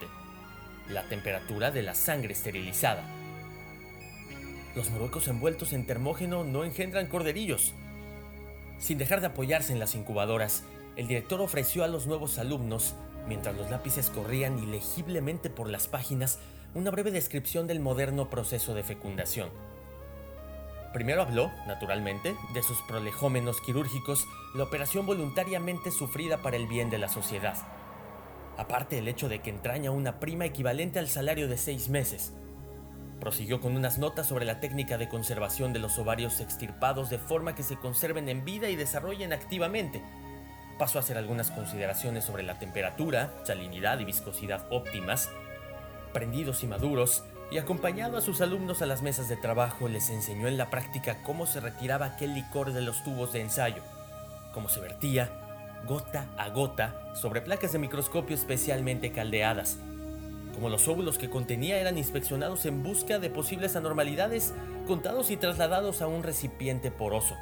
la 0.90 1.04
temperatura 1.04 1.72
de 1.72 1.84
la 1.84 1.96
sangre 1.96 2.34
esterilizada. 2.34 3.04
Los 4.76 4.90
moruecos 4.90 5.28
envueltos 5.28 5.74
en 5.74 5.86
termógeno 5.86 6.44
no 6.44 6.64
engendran 6.64 7.08
corderillos. 7.08 7.74
Sin 8.80 8.98
dejar 8.98 9.22
de 9.22 9.28
apoyarse 9.28 9.74
en 9.74 9.80
las 9.80 9.96
incubadoras, 9.96 10.64
el 10.96 11.08
director 11.08 11.42
ofreció 11.42 11.84
a 11.84 11.88
los 11.88 12.08
nuevos 12.08 12.40
alumnos 12.40 12.96
mientras 13.28 13.56
los 13.56 13.70
lápices 13.70 14.10
corrían 14.10 14.60
ilegiblemente 14.60 15.50
por 15.50 15.70
las 15.70 15.88
páginas, 15.88 16.40
una 16.74 16.92
breve 16.92 17.12
descripción 17.12 17.68
del 17.68 17.80
moderno 17.80 18.30
proceso 18.30 18.74
de 18.74 18.84
fecundación. 18.84 19.50
Primero 20.94 21.22
habló, 21.22 21.52
naturalmente, 21.68 22.36
de 22.54 22.64
sus 22.64 22.82
prolejómenos 22.82 23.62
quirúrgicos, 23.62 24.28
la 24.54 24.64
operación 24.64 25.06
voluntariamente 25.06 25.90
sufrida 25.90 26.42
para 26.42 26.58
el 26.58 26.68
bien 26.68 26.90
de 26.90 26.98
la 26.98 27.08
sociedad. 27.08 27.56
Aparte 28.58 28.98
el 28.98 29.08
hecho 29.08 29.30
de 29.30 29.40
que 29.40 29.50
entraña 29.50 29.92
una 29.92 30.20
prima 30.20 30.46
equivalente 30.46 31.00
al 31.00 31.08
salario 31.08 31.48
de 31.48 31.58
seis 31.58 31.88
meses. 31.88 32.34
Prosiguió 33.22 33.62
con 33.62 33.78
unas 33.78 34.00
notas 34.00 34.28
sobre 34.28 34.44
la 34.46 34.60
técnica 34.60 34.98
de 34.98 35.08
conservación 35.08 35.72
de 35.72 35.80
los 35.80 35.98
ovarios 35.98 36.42
extirpados 36.42 37.10
de 37.10 37.20
forma 37.20 37.56
que 37.56 37.64
se 37.64 37.78
conserven 37.78 38.28
en 38.28 38.44
vida 38.44 38.70
y 38.70 38.76
desarrollen 38.76 39.32
activamente. 39.32 40.04
Pasó 40.78 40.98
a 40.98 41.02
hacer 41.02 41.18
algunas 41.18 41.52
consideraciones 41.52 42.26
sobre 42.26 42.44
la 42.44 42.60
temperatura, 42.60 43.34
salinidad 43.46 44.00
y 44.00 44.06
viscosidad 44.06 44.66
óptimas, 44.72 45.30
prendidos 46.12 46.64
y 46.64 46.68
maduros, 46.68 47.24
y 47.52 47.58
acompañado 47.58 48.18
a 48.18 48.22
sus 48.22 48.40
alumnos 48.40 48.82
a 48.82 48.86
las 48.86 49.02
mesas 49.02 49.28
de 49.28 49.36
trabajo 49.36 49.90
les 49.90 50.10
enseñó 50.10 50.48
en 50.48 50.58
la 50.58 50.70
práctica 50.70 51.22
cómo 51.22 51.46
se 51.46 51.60
retiraba 51.60 52.06
aquel 52.06 52.34
licor 52.34 52.72
de 52.72 52.82
los 52.82 53.04
tubos 53.04 53.34
de 53.34 53.42
ensayo, 53.42 53.84
cómo 54.54 54.70
se 54.70 54.80
vertía, 54.80 55.30
gota 55.86 56.28
a 56.38 56.48
gota, 56.50 57.14
sobre 57.14 57.42
placas 57.42 57.74
de 57.74 57.80
microscopio 57.80 58.36
especialmente 58.36 59.12
caldeadas, 59.12 59.78
cómo 60.54 60.70
los 60.70 60.88
óvulos 60.88 61.18
que 61.18 61.30
contenía 61.30 61.78
eran 61.78 61.98
inspeccionados 61.98 62.66
en 62.66 62.84
busca 62.84 63.20
de 63.20 63.30
posibles 63.30 63.76
anormalidades, 63.76 64.54
contados 64.88 65.30
y 65.30 65.36
trasladados 65.36 66.02
a 66.02 66.08
un 66.08 66.24
recipiente 66.24 66.90
poroso. 66.90 67.36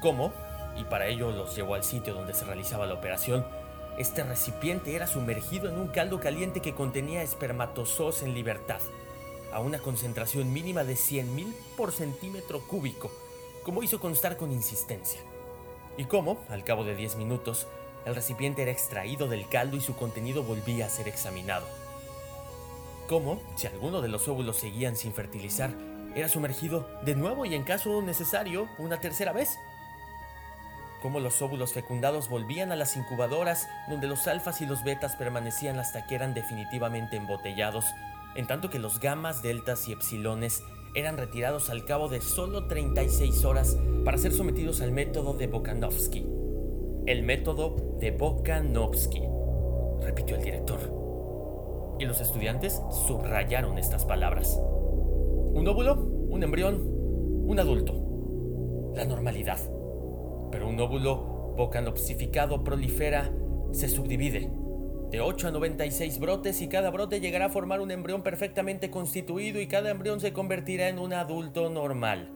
Cómo, 0.00 0.32
y 0.78 0.84
para 0.84 1.08
ello 1.08 1.32
los 1.32 1.56
llevó 1.56 1.74
al 1.74 1.82
sitio 1.82 2.14
donde 2.14 2.34
se 2.34 2.44
realizaba 2.44 2.86
la 2.86 2.94
operación, 2.94 3.44
este 3.98 4.22
recipiente 4.22 4.94
era 4.96 5.06
sumergido 5.06 5.68
en 5.68 5.78
un 5.78 5.88
caldo 5.88 6.18
caliente 6.18 6.60
que 6.60 6.74
contenía 6.74 7.22
espermatozoos 7.22 8.22
en 8.22 8.32
libertad, 8.32 8.80
a 9.52 9.60
una 9.60 9.78
concentración 9.78 10.52
mínima 10.52 10.84
de 10.84 10.94
100.000 10.94 11.52
por 11.76 11.92
centímetro 11.92 12.60
cúbico, 12.60 13.10
como 13.64 13.82
hizo 13.82 14.00
constar 14.00 14.36
con 14.36 14.52
insistencia. 14.52 15.20
Y 15.96 16.04
cómo, 16.04 16.38
al 16.48 16.64
cabo 16.64 16.84
de 16.84 16.94
10 16.94 17.16
minutos, 17.16 17.66
el 18.04 18.14
recipiente 18.14 18.62
era 18.62 18.70
extraído 18.70 19.28
del 19.28 19.48
caldo 19.48 19.76
y 19.76 19.80
su 19.80 19.94
contenido 19.94 20.42
volvía 20.42 20.86
a 20.86 20.90
ser 20.90 21.08
examinado. 21.08 21.66
Cómo, 23.08 23.40
si 23.56 23.66
alguno 23.66 24.00
de 24.00 24.08
los 24.08 24.26
óvulos 24.28 24.56
seguían 24.56 24.96
sin 24.96 25.12
fertilizar, 25.12 25.70
era 26.14 26.28
sumergido 26.28 26.88
de 27.04 27.14
nuevo 27.14 27.44
y 27.44 27.54
en 27.54 27.64
caso 27.64 28.02
necesario 28.02 28.68
una 28.78 29.00
tercera 29.00 29.32
vez 29.32 29.58
cómo 31.02 31.18
los 31.18 31.42
óvulos 31.42 31.72
fecundados 31.72 32.28
volvían 32.28 32.70
a 32.70 32.76
las 32.76 32.96
incubadoras 32.96 33.68
donde 33.88 34.06
los 34.06 34.28
alfas 34.28 34.60
y 34.60 34.66
los 34.66 34.84
betas 34.84 35.16
permanecían 35.16 35.80
hasta 35.80 36.06
que 36.06 36.14
eran 36.14 36.32
definitivamente 36.32 37.16
embotellados, 37.16 37.86
en 38.34 38.46
tanto 38.46 38.70
que 38.70 38.78
los 38.78 39.00
gamas, 39.00 39.42
deltas 39.42 39.88
y 39.88 39.92
epsilones 39.92 40.62
eran 40.94 41.16
retirados 41.16 41.70
al 41.70 41.84
cabo 41.84 42.08
de 42.08 42.20
solo 42.20 42.66
36 42.66 43.44
horas 43.44 43.78
para 44.04 44.18
ser 44.18 44.32
sometidos 44.32 44.80
al 44.80 44.92
método 44.92 45.34
de 45.34 45.46
Bokanovsky. 45.46 46.26
El 47.06 47.22
método 47.22 47.96
de 47.98 48.10
Bokanovsky, 48.10 49.22
repitió 50.02 50.36
el 50.36 50.44
director. 50.44 50.80
Y 51.98 52.04
los 52.04 52.20
estudiantes 52.20 52.80
subrayaron 53.06 53.78
estas 53.78 54.04
palabras. 54.04 54.58
Un 54.58 55.66
óvulo, 55.68 55.94
un 55.94 56.42
embrión, 56.42 56.80
un 57.46 57.58
adulto. 57.58 57.94
La 58.94 59.04
normalidad 59.04 59.58
pero 60.52 60.68
un 60.68 60.78
óvulo 60.78 61.54
bocanopsificado 61.56 62.62
prolifera, 62.62 63.32
se 63.72 63.88
subdivide. 63.88 64.52
De 65.12 65.20
8 65.20 65.48
a 65.48 65.50
96 65.50 66.20
brotes 66.20 66.62
y 66.62 66.68
cada 66.68 66.88
brote 66.88 67.20
llegará 67.20 67.44
a 67.44 67.50
formar 67.50 67.82
un 67.82 67.90
embrión 67.90 68.22
perfectamente 68.22 68.90
constituido 68.90 69.60
y 69.60 69.66
cada 69.66 69.90
embrión 69.90 70.20
se 70.20 70.32
convertirá 70.32 70.88
en 70.88 70.98
un 70.98 71.12
adulto 71.12 71.68
normal. 71.68 72.30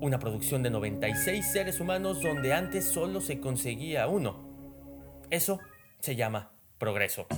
Una 0.00 0.18
producción 0.18 0.64
de 0.64 0.70
96 0.70 1.46
seres 1.52 1.78
humanos 1.78 2.20
donde 2.20 2.52
antes 2.52 2.86
solo 2.86 3.20
se 3.20 3.38
conseguía 3.38 4.08
uno. 4.08 4.48
Eso 5.30 5.60
se 6.00 6.16
llama 6.16 6.50
progreso. 6.76 7.28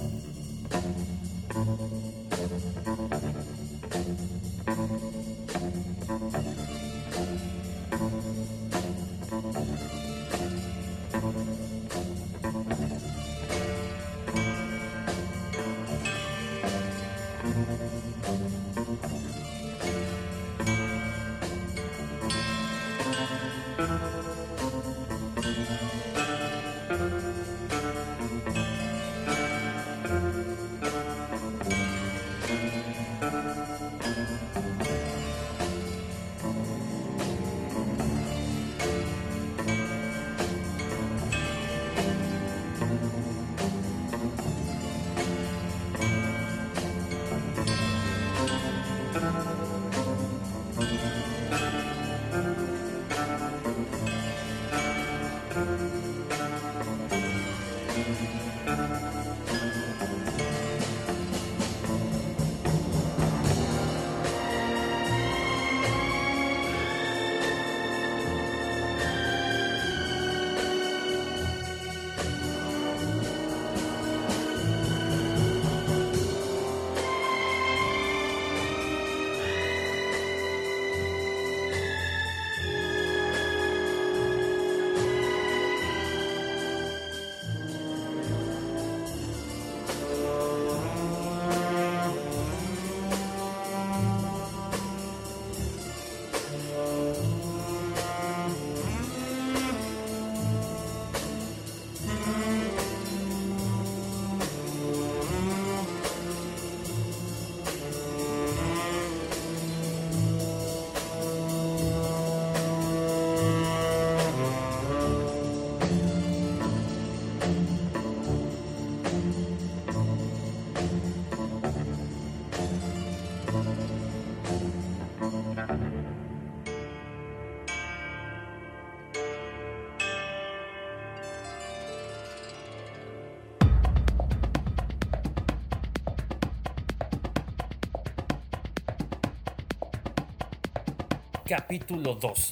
Capítulo 141.49 142.15
2. 142.15 142.51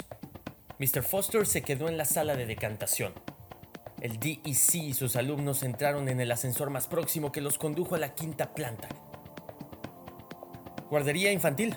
Mr. 0.78 1.02
Foster 1.02 1.46
se 1.46 1.60
quedó 1.60 1.90
en 1.90 1.98
la 1.98 2.06
sala 2.06 2.34
de 2.34 2.46
decantación. 2.46 3.12
El 4.00 4.18
DEC 4.18 4.40
y 4.46 4.94
sus 4.94 5.16
alumnos 5.16 5.62
entraron 5.64 6.08
en 6.08 6.18
el 6.18 6.32
ascensor 6.32 6.70
más 6.70 6.86
próximo 6.86 7.30
que 7.30 7.42
los 7.42 7.58
condujo 7.58 7.94
a 7.94 7.98
la 7.98 8.14
quinta 8.14 8.54
planta. 8.54 8.88
Guardería 10.88 11.30
infantil. 11.30 11.76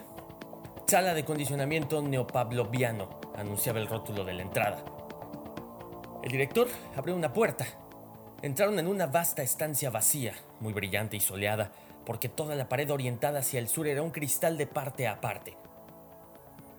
Sala 0.88 1.14
de 1.14 1.26
condicionamiento 1.26 2.02
neopavloviano, 2.02 3.20
anunciaba 3.36 3.80
el 3.80 3.88
rótulo 3.88 4.24
de 4.24 4.36
la 4.36 4.44
entrada. 4.44 4.86
El 6.24 6.32
director 6.32 6.70
abrió 6.96 7.18
una 7.18 7.34
puerta. 7.34 7.68
Entraron 8.42 8.80
en 8.80 8.88
una 8.88 9.08
vasta 9.08 9.44
estancia 9.44 9.90
vacía, 9.90 10.36
muy 10.62 10.72
brillante 10.72 11.18
y 11.18 11.20
soleada, 11.20 11.74
porque 12.06 12.30
toda 12.30 12.56
la 12.56 12.70
pared 12.70 12.90
orientada 12.90 13.40
hacia 13.40 13.60
el 13.60 13.68
sur 13.68 13.90
era 13.90 14.04
un 14.04 14.12
cristal 14.12 14.58
de 14.58 14.68
parte 14.68 15.06
a 15.06 15.20
parte. 15.20 15.58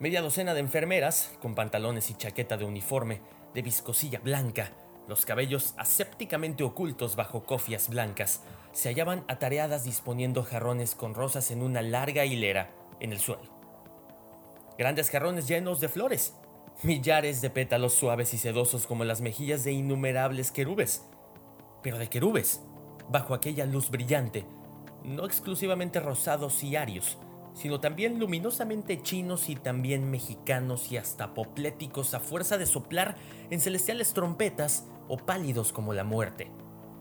Media 0.00 0.22
docena 0.22 0.54
de 0.54 0.60
enfermeras, 0.60 1.30
con 1.42 1.54
pantalones 1.54 2.08
y 2.08 2.14
chaqueta 2.14 2.56
de 2.56 2.64
uniforme, 2.64 3.20
de 3.52 3.60
viscosilla 3.60 4.18
blanca, 4.18 4.72
los 5.06 5.26
cabellos 5.26 5.74
asépticamente 5.76 6.64
ocultos 6.64 7.16
bajo 7.16 7.44
cofias 7.44 7.90
blancas, 7.90 8.42
se 8.72 8.88
hallaban 8.88 9.26
atareadas 9.28 9.84
disponiendo 9.84 10.42
jarrones 10.42 10.94
con 10.94 11.12
rosas 11.12 11.50
en 11.50 11.60
una 11.62 11.82
larga 11.82 12.24
hilera 12.24 12.70
en 12.98 13.12
el 13.12 13.18
suelo. 13.18 13.42
Grandes 14.78 15.10
jarrones 15.10 15.46
llenos 15.46 15.80
de 15.80 15.90
flores, 15.90 16.34
millares 16.82 17.42
de 17.42 17.50
pétalos 17.50 17.92
suaves 17.92 18.32
y 18.32 18.38
sedosos 18.38 18.86
como 18.86 19.04
las 19.04 19.20
mejillas 19.20 19.64
de 19.64 19.72
innumerables 19.72 20.50
querubes, 20.50 21.04
pero 21.82 21.98
de 21.98 22.08
querubes, 22.08 22.62
bajo 23.10 23.34
aquella 23.34 23.66
luz 23.66 23.90
brillante, 23.90 24.46
no 25.04 25.26
exclusivamente 25.26 26.00
rosados 26.00 26.64
y 26.64 26.76
arios, 26.76 27.18
sino 27.54 27.80
también 27.80 28.18
luminosamente 28.18 29.02
chinos 29.02 29.48
y 29.48 29.56
también 29.56 30.10
mexicanos 30.10 30.90
y 30.92 30.96
hasta 30.96 31.24
apopléticos 31.24 32.14
a 32.14 32.20
fuerza 32.20 32.58
de 32.58 32.66
soplar 32.66 33.16
en 33.50 33.60
celestiales 33.60 34.12
trompetas 34.12 34.86
o 35.08 35.16
pálidos 35.16 35.72
como 35.72 35.92
la 35.92 36.04
muerte, 36.04 36.50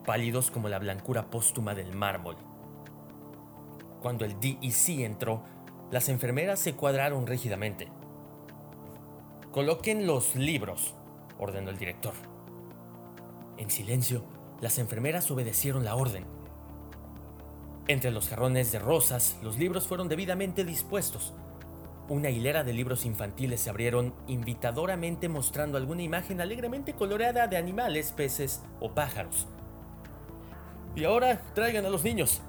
pálidos 0.06 0.52
como 0.52 0.70
la 0.70 0.80
blancura 0.80 1.30
póstuma 1.30 1.76
del 1.76 1.94
mármol. 1.94 2.38
Cuando 4.02 4.26
el 4.26 4.40
DEC 4.40 5.00
entró, 5.00 5.44
las 5.92 6.10
enfermeras 6.10 6.60
se 6.60 6.76
cuadraron 6.76 7.28
rígidamente. 7.28 7.90
Coloquen 9.52 10.08
los 10.08 10.36
libros, 10.36 10.96
ordenó 11.38 11.70
el 11.70 11.78
director. 11.78 12.14
En 13.58 13.70
silencio, 13.70 14.24
las 14.62 14.80
enfermeras 14.80 15.30
obedecieron 15.32 15.84
la 15.84 15.96
orden 15.96 16.39
entre 17.90 18.12
los 18.12 18.30
jarrones 18.30 18.72
de 18.72 18.78
rosas, 18.78 19.38
los 19.42 19.58
libros 19.58 19.88
fueron 19.88 20.08
debidamente 20.08 20.64
dispuestos. 20.64 21.34
Una 22.08 22.30
hilera 22.30 22.64
de 22.64 22.72
libros 22.72 23.04
infantiles 23.04 23.62
se 23.62 23.72
abrieron 23.72 24.14
invitadoramente 24.28 25.28
mostrando 25.28 25.76
alguna 25.76 26.04
imagen 26.04 26.40
alegremente 26.40 26.94
coloreada 26.94 27.48
de 27.48 27.58
animales, 27.58 28.12
peces 28.12 28.62
o 28.80 28.94
pájaros. 28.94 29.48
Y 30.96 31.04
ahora 31.04 31.42
traigan 31.56 31.84
a 31.88 31.90
los 31.90 32.04
niños. 32.04 32.42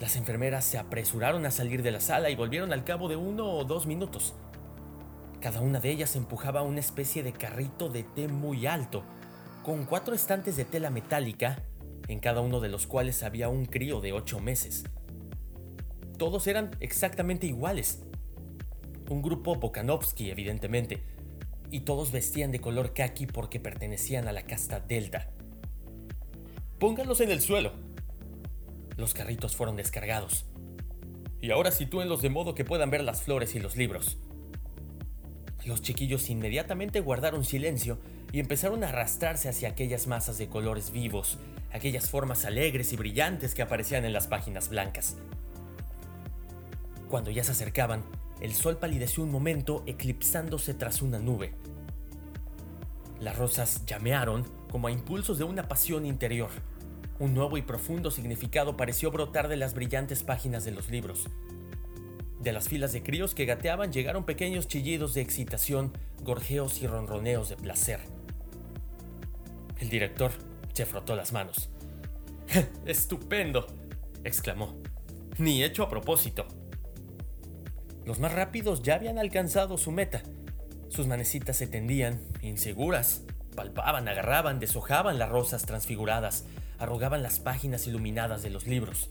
Las 0.00 0.16
enfermeras 0.16 0.64
se 0.64 0.76
apresuraron 0.76 1.46
a 1.46 1.52
salir 1.52 1.84
de 1.84 1.92
la 1.92 2.00
sala 2.00 2.30
y 2.30 2.34
volvieron 2.34 2.72
al 2.72 2.82
cabo 2.82 3.08
de 3.08 3.14
uno 3.14 3.46
o 3.46 3.64
dos 3.64 3.86
minutos. 3.86 4.34
Cada 5.40 5.60
una 5.60 5.78
de 5.78 5.90
ellas 5.90 6.16
empujaba 6.16 6.62
una 6.62 6.80
especie 6.80 7.22
de 7.22 7.32
carrito 7.32 7.88
de 7.88 8.02
té 8.02 8.26
muy 8.26 8.66
alto, 8.66 9.04
con 9.62 9.84
cuatro 9.84 10.16
estantes 10.16 10.56
de 10.56 10.64
tela 10.64 10.90
metálica 10.90 11.62
en 12.08 12.20
cada 12.20 12.40
uno 12.40 12.60
de 12.60 12.68
los 12.68 12.86
cuales 12.86 13.22
había 13.22 13.48
un 13.48 13.66
crío 13.66 14.00
de 14.00 14.12
ocho 14.12 14.40
meses. 14.40 14.84
Todos 16.18 16.46
eran 16.46 16.70
exactamente 16.80 17.46
iguales. 17.46 18.02
Un 19.08 19.22
grupo 19.22 19.56
Bokanovsky, 19.56 20.30
evidentemente, 20.30 21.02
y 21.70 21.80
todos 21.80 22.12
vestían 22.12 22.52
de 22.52 22.60
color 22.60 22.94
khaki 22.94 23.26
porque 23.26 23.60
pertenecían 23.60 24.28
a 24.28 24.32
la 24.32 24.44
casta 24.44 24.80
Delta. 24.80 25.30
Pónganlos 26.78 27.20
en 27.20 27.30
el 27.30 27.40
suelo. 27.40 27.72
Los 28.96 29.14
carritos 29.14 29.56
fueron 29.56 29.76
descargados. 29.76 30.46
Y 31.40 31.50
ahora 31.50 31.70
sitúenlos 31.70 32.22
de 32.22 32.30
modo 32.30 32.54
que 32.54 32.64
puedan 32.64 32.90
ver 32.90 33.02
las 33.02 33.22
flores 33.22 33.54
y 33.54 33.60
los 33.60 33.76
libros. 33.76 34.18
Los 35.64 35.82
chiquillos 35.82 36.30
inmediatamente 36.30 37.00
guardaron 37.00 37.44
silencio 37.44 37.98
y 38.34 38.40
empezaron 38.40 38.82
a 38.82 38.88
arrastrarse 38.88 39.48
hacia 39.48 39.68
aquellas 39.68 40.08
masas 40.08 40.38
de 40.38 40.48
colores 40.48 40.90
vivos 40.90 41.38
aquellas 41.72 42.10
formas 42.10 42.44
alegres 42.44 42.92
y 42.92 42.96
brillantes 42.96 43.54
que 43.54 43.62
aparecían 43.62 44.04
en 44.04 44.12
las 44.12 44.26
páginas 44.26 44.70
blancas. 44.70 45.16
Cuando 47.08 47.30
ya 47.30 47.44
se 47.44 47.52
acercaban, 47.52 48.02
el 48.40 48.52
sol 48.54 48.78
palideció 48.78 49.22
un 49.22 49.30
momento 49.30 49.84
eclipsándose 49.86 50.74
tras 50.74 51.00
una 51.00 51.20
nube. 51.20 51.52
Las 53.20 53.36
rosas 53.36 53.86
llamearon 53.86 54.44
como 54.68 54.88
a 54.88 54.92
impulsos 54.92 55.38
de 55.38 55.44
una 55.44 55.68
pasión 55.68 56.04
interior. 56.04 56.50
Un 57.20 57.34
nuevo 57.34 57.56
y 57.56 57.62
profundo 57.62 58.10
significado 58.10 58.76
pareció 58.76 59.12
brotar 59.12 59.46
de 59.46 59.56
las 59.56 59.74
brillantes 59.74 60.24
páginas 60.24 60.64
de 60.64 60.72
los 60.72 60.90
libros. 60.90 61.28
De 62.40 62.52
las 62.52 62.68
filas 62.68 62.92
de 62.92 63.02
críos 63.02 63.34
que 63.34 63.46
gateaban 63.46 63.92
llegaron 63.92 64.24
pequeños 64.24 64.68
chillidos 64.68 65.14
de 65.14 65.22
excitación, 65.22 65.92
gorjeos 66.22 66.82
y 66.82 66.86
ronroneos 66.86 67.48
de 67.48 67.56
placer. 67.56 68.13
El 69.78 69.88
director, 69.88 70.32
se 70.72 70.86
frotó 70.86 71.16
las 71.16 71.32
manos. 71.32 71.70
¡Estupendo! 72.86 73.66
exclamó. 74.24 74.76
Ni 75.38 75.62
hecho 75.62 75.82
a 75.82 75.88
propósito. 75.88 76.46
Los 78.04 78.20
más 78.20 78.32
rápidos 78.32 78.82
ya 78.82 78.94
habían 78.96 79.18
alcanzado 79.18 79.78
su 79.78 79.90
meta. 79.90 80.22
Sus 80.88 81.06
manecitas 81.06 81.56
se 81.56 81.66
tendían, 81.66 82.20
inseguras. 82.42 83.22
Palpaban, 83.56 84.08
agarraban, 84.08 84.60
deshojaban 84.60 85.18
las 85.18 85.28
rosas 85.28 85.64
transfiguradas, 85.64 86.44
arrugaban 86.78 87.22
las 87.22 87.38
páginas 87.38 87.86
iluminadas 87.86 88.42
de 88.42 88.50
los 88.50 88.66
libros. 88.66 89.10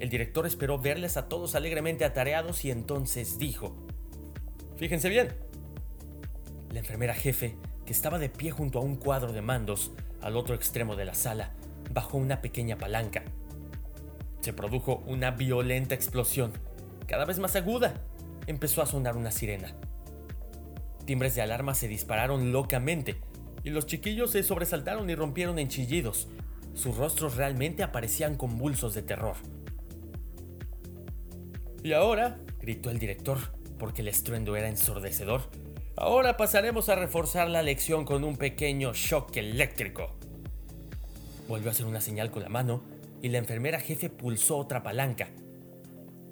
El 0.00 0.10
director 0.10 0.46
esperó 0.46 0.78
verles 0.78 1.16
a 1.16 1.28
todos 1.28 1.54
alegremente 1.54 2.04
atareados 2.04 2.64
y 2.64 2.70
entonces 2.70 3.38
dijo, 3.38 3.76
Fíjense 4.76 5.08
bien. 5.08 5.34
La 6.70 6.80
enfermera 6.80 7.14
jefe, 7.14 7.56
que 7.86 7.92
estaba 7.92 8.18
de 8.18 8.28
pie 8.28 8.50
junto 8.50 8.78
a 8.78 8.82
un 8.82 8.96
cuadro 8.96 9.32
de 9.32 9.40
mandos, 9.40 9.92
al 10.20 10.36
otro 10.36 10.54
extremo 10.54 10.96
de 10.96 11.04
la 11.04 11.14
sala, 11.14 11.52
bajo 11.94 12.18
una 12.18 12.42
pequeña 12.42 12.76
palanca. 12.76 13.22
Se 14.40 14.52
produjo 14.52 15.02
una 15.06 15.30
violenta 15.30 15.94
explosión, 15.94 16.52
cada 17.06 17.24
vez 17.24 17.38
más 17.38 17.56
aguda. 17.56 17.94
Empezó 18.46 18.82
a 18.82 18.86
sonar 18.86 19.16
una 19.16 19.30
sirena. 19.30 19.74
Timbres 21.04 21.34
de 21.34 21.42
alarma 21.42 21.74
se 21.74 21.88
dispararon 21.88 22.52
locamente 22.52 23.16
y 23.64 23.70
los 23.70 23.86
chiquillos 23.86 24.32
se 24.32 24.42
sobresaltaron 24.42 25.08
y 25.08 25.14
rompieron 25.14 25.58
en 25.58 25.68
chillidos. 25.68 26.28
Sus 26.74 26.96
rostros 26.96 27.36
realmente 27.36 27.82
aparecían 27.82 28.36
convulsos 28.36 28.94
de 28.94 29.02
terror. 29.02 29.36
Y 31.82 31.92
ahora, 31.92 32.38
gritó 32.60 32.90
el 32.90 32.98
director, 32.98 33.38
porque 33.78 34.02
el 34.02 34.08
estruendo 34.08 34.56
era 34.56 34.68
ensordecedor, 34.68 35.42
Ahora 35.98 36.36
pasaremos 36.36 36.90
a 36.90 36.94
reforzar 36.94 37.48
la 37.48 37.62
lección 37.62 38.04
con 38.04 38.22
un 38.22 38.36
pequeño 38.36 38.92
shock 38.92 39.34
eléctrico. 39.38 40.10
Volvió 41.48 41.70
a 41.70 41.72
hacer 41.72 41.86
una 41.86 42.02
señal 42.02 42.30
con 42.30 42.42
la 42.42 42.50
mano 42.50 42.82
y 43.22 43.30
la 43.30 43.38
enfermera 43.38 43.80
jefe 43.80 44.10
pulsó 44.10 44.58
otra 44.58 44.82
palanca. 44.82 45.30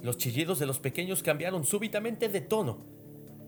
Los 0.03 0.19
chillidos 0.19 0.59
de 0.59 0.67
los 0.67 0.81
pequeños 0.81 1.23
cambiaron 1.23 1.65
súbitamente 1.65 2.29
de 2.29 2.43
tono. 2.43 2.85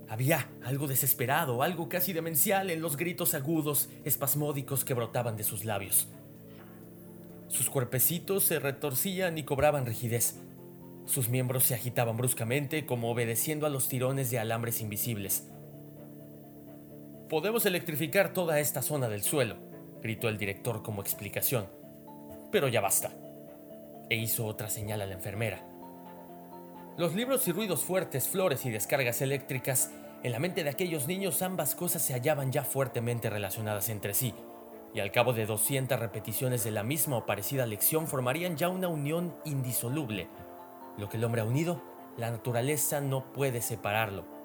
Había 0.08 0.48
algo 0.64 0.86
desesperado, 0.86 1.62
algo 1.62 1.90
casi 1.90 2.14
demencial 2.14 2.70
en 2.70 2.80
los 2.80 2.96
gritos 2.96 3.34
agudos, 3.34 3.90
espasmódicos 4.06 4.86
que 4.86 4.94
brotaban 4.94 5.36
de 5.36 5.44
sus 5.44 5.66
labios. 5.66 6.08
Sus 7.48 7.68
cuerpecitos 7.68 8.42
se 8.44 8.58
retorcían 8.58 9.36
y 9.36 9.42
cobraban 9.42 9.84
rigidez. 9.84 10.36
Sus 11.04 11.28
miembros 11.28 11.64
se 11.64 11.74
agitaban 11.74 12.16
bruscamente 12.16 12.86
como 12.86 13.10
obedeciendo 13.10 13.66
a 13.66 13.70
los 13.70 13.88
tirones 13.88 14.30
de 14.30 14.38
alambres 14.38 14.80
invisibles. 14.80 15.50
Podemos 17.28 17.66
electrificar 17.66 18.32
toda 18.32 18.60
esta 18.60 18.82
zona 18.82 19.08
del 19.08 19.24
suelo, 19.24 19.56
gritó 20.00 20.28
el 20.28 20.38
director 20.38 20.84
como 20.84 21.02
explicación. 21.02 21.66
Pero 22.52 22.68
ya 22.68 22.80
basta. 22.80 23.10
E 24.08 24.14
hizo 24.14 24.46
otra 24.46 24.70
señal 24.70 25.00
a 25.00 25.06
la 25.06 25.14
enfermera. 25.14 25.66
Los 26.96 27.16
libros 27.16 27.48
y 27.48 27.52
ruidos 27.52 27.82
fuertes, 27.82 28.28
flores 28.28 28.64
y 28.64 28.70
descargas 28.70 29.22
eléctricas, 29.22 29.90
en 30.22 30.30
la 30.30 30.38
mente 30.38 30.62
de 30.62 30.70
aquellos 30.70 31.08
niños 31.08 31.42
ambas 31.42 31.74
cosas 31.74 32.00
se 32.00 32.12
hallaban 32.12 32.52
ya 32.52 32.62
fuertemente 32.62 33.28
relacionadas 33.28 33.88
entre 33.88 34.14
sí, 34.14 34.32
y 34.94 35.00
al 35.00 35.10
cabo 35.10 35.32
de 35.32 35.46
200 35.46 35.98
repeticiones 35.98 36.62
de 36.62 36.70
la 36.70 36.84
misma 36.84 37.16
o 37.16 37.26
parecida 37.26 37.66
lección 37.66 38.06
formarían 38.06 38.56
ya 38.56 38.68
una 38.68 38.86
unión 38.86 39.34
indisoluble. 39.44 40.28
Lo 40.96 41.08
que 41.08 41.16
el 41.16 41.24
hombre 41.24 41.40
ha 41.40 41.44
unido, 41.44 41.82
la 42.16 42.30
naturaleza 42.30 43.00
no 43.00 43.32
puede 43.32 43.62
separarlo 43.62 44.35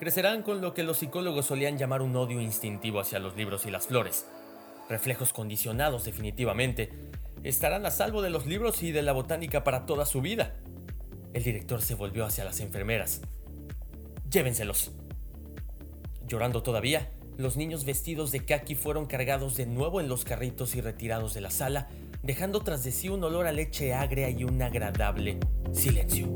crecerán 0.00 0.42
con 0.42 0.62
lo 0.62 0.72
que 0.72 0.82
los 0.82 0.96
psicólogos 0.96 1.44
solían 1.44 1.76
llamar 1.76 2.00
un 2.00 2.16
odio 2.16 2.40
instintivo 2.40 3.00
hacia 3.00 3.18
los 3.18 3.36
libros 3.36 3.66
y 3.66 3.70
las 3.70 3.86
flores. 3.86 4.26
Reflejos 4.88 5.34
condicionados 5.34 6.06
definitivamente. 6.06 6.90
Estarán 7.42 7.84
a 7.84 7.90
salvo 7.90 8.22
de 8.22 8.30
los 8.30 8.46
libros 8.46 8.82
y 8.82 8.92
de 8.92 9.02
la 9.02 9.12
botánica 9.12 9.62
para 9.62 9.84
toda 9.84 10.06
su 10.06 10.22
vida. 10.22 10.56
El 11.34 11.42
director 11.42 11.82
se 11.82 11.96
volvió 11.96 12.24
hacia 12.24 12.44
las 12.44 12.60
enfermeras. 12.60 13.20
Llévenselos. 14.30 14.92
Llorando 16.26 16.62
todavía, 16.62 17.10
los 17.36 17.58
niños 17.58 17.84
vestidos 17.84 18.32
de 18.32 18.46
kaki 18.46 18.76
fueron 18.76 19.04
cargados 19.04 19.58
de 19.58 19.66
nuevo 19.66 20.00
en 20.00 20.08
los 20.08 20.24
carritos 20.24 20.76
y 20.76 20.80
retirados 20.80 21.34
de 21.34 21.42
la 21.42 21.50
sala, 21.50 21.88
dejando 22.22 22.60
tras 22.60 22.84
de 22.84 22.92
sí 22.92 23.10
un 23.10 23.22
olor 23.22 23.46
a 23.46 23.52
leche 23.52 23.92
agria 23.92 24.30
y 24.30 24.44
un 24.44 24.62
agradable 24.62 25.38
silencio. 25.72 26.32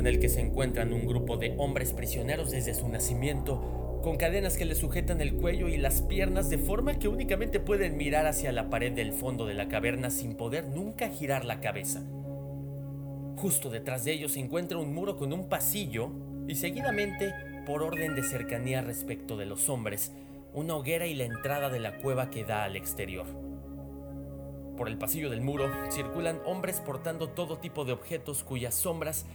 En 0.00 0.06
el 0.06 0.18
que 0.18 0.28
se 0.28 0.40
encuentran 0.40 0.92
un 0.92 1.06
grupo 1.06 1.36
de 1.36 1.54
hombres 1.58 1.92
prisioneros 1.92 2.50
desde 2.50 2.74
su 2.74 2.88
nacimiento, 2.88 4.00
con 4.02 4.16
cadenas 4.16 4.56
que 4.56 4.64
les 4.64 4.78
sujetan 4.78 5.20
el 5.20 5.34
cuello 5.34 5.68
y 5.68 5.76
las 5.76 6.02
piernas 6.02 6.48
de 6.48 6.58
forma 6.58 6.98
que 6.98 7.06
únicamente 7.06 7.60
pueden 7.60 7.96
mirar 7.96 8.26
hacia 8.26 8.50
la 8.50 8.70
pared 8.70 8.92
del 8.92 9.12
fondo 9.12 9.46
de 9.46 9.54
la 9.54 9.68
caverna 9.68 10.10
sin 10.10 10.34
poder 10.36 10.68
nunca 10.68 11.10
girar 11.10 11.44
la 11.44 11.60
cabeza. 11.60 12.02
Justo 13.36 13.70
detrás 13.70 14.04
de 14.04 14.12
ellos 14.12 14.32
se 14.32 14.40
encuentra 14.40 14.78
un 14.78 14.94
muro 14.94 15.16
con 15.16 15.32
un 15.32 15.48
pasillo 15.48 16.10
y 16.48 16.54
seguidamente, 16.54 17.32
por 17.66 17.82
orden 17.82 18.14
de 18.14 18.22
cercanía 18.22 18.80
respecto 18.80 19.36
de 19.36 19.46
los 19.46 19.68
hombres, 19.68 20.12
una 20.54 20.76
hoguera 20.76 21.06
y 21.06 21.14
la 21.14 21.24
entrada 21.24 21.68
de 21.68 21.78
la 21.78 21.98
cueva 21.98 22.30
que 22.30 22.44
da 22.44 22.64
al 22.64 22.76
exterior. 22.76 23.26
Por 24.76 24.88
el 24.88 24.96
pasillo 24.96 25.28
del 25.28 25.42
muro 25.42 25.70
circulan 25.90 26.40
hombres 26.46 26.80
portando 26.80 27.28
todo 27.28 27.58
tipo 27.58 27.84
de 27.84 27.92
objetos 27.92 28.42
cuyas 28.42 28.74
sombras, 28.74 29.26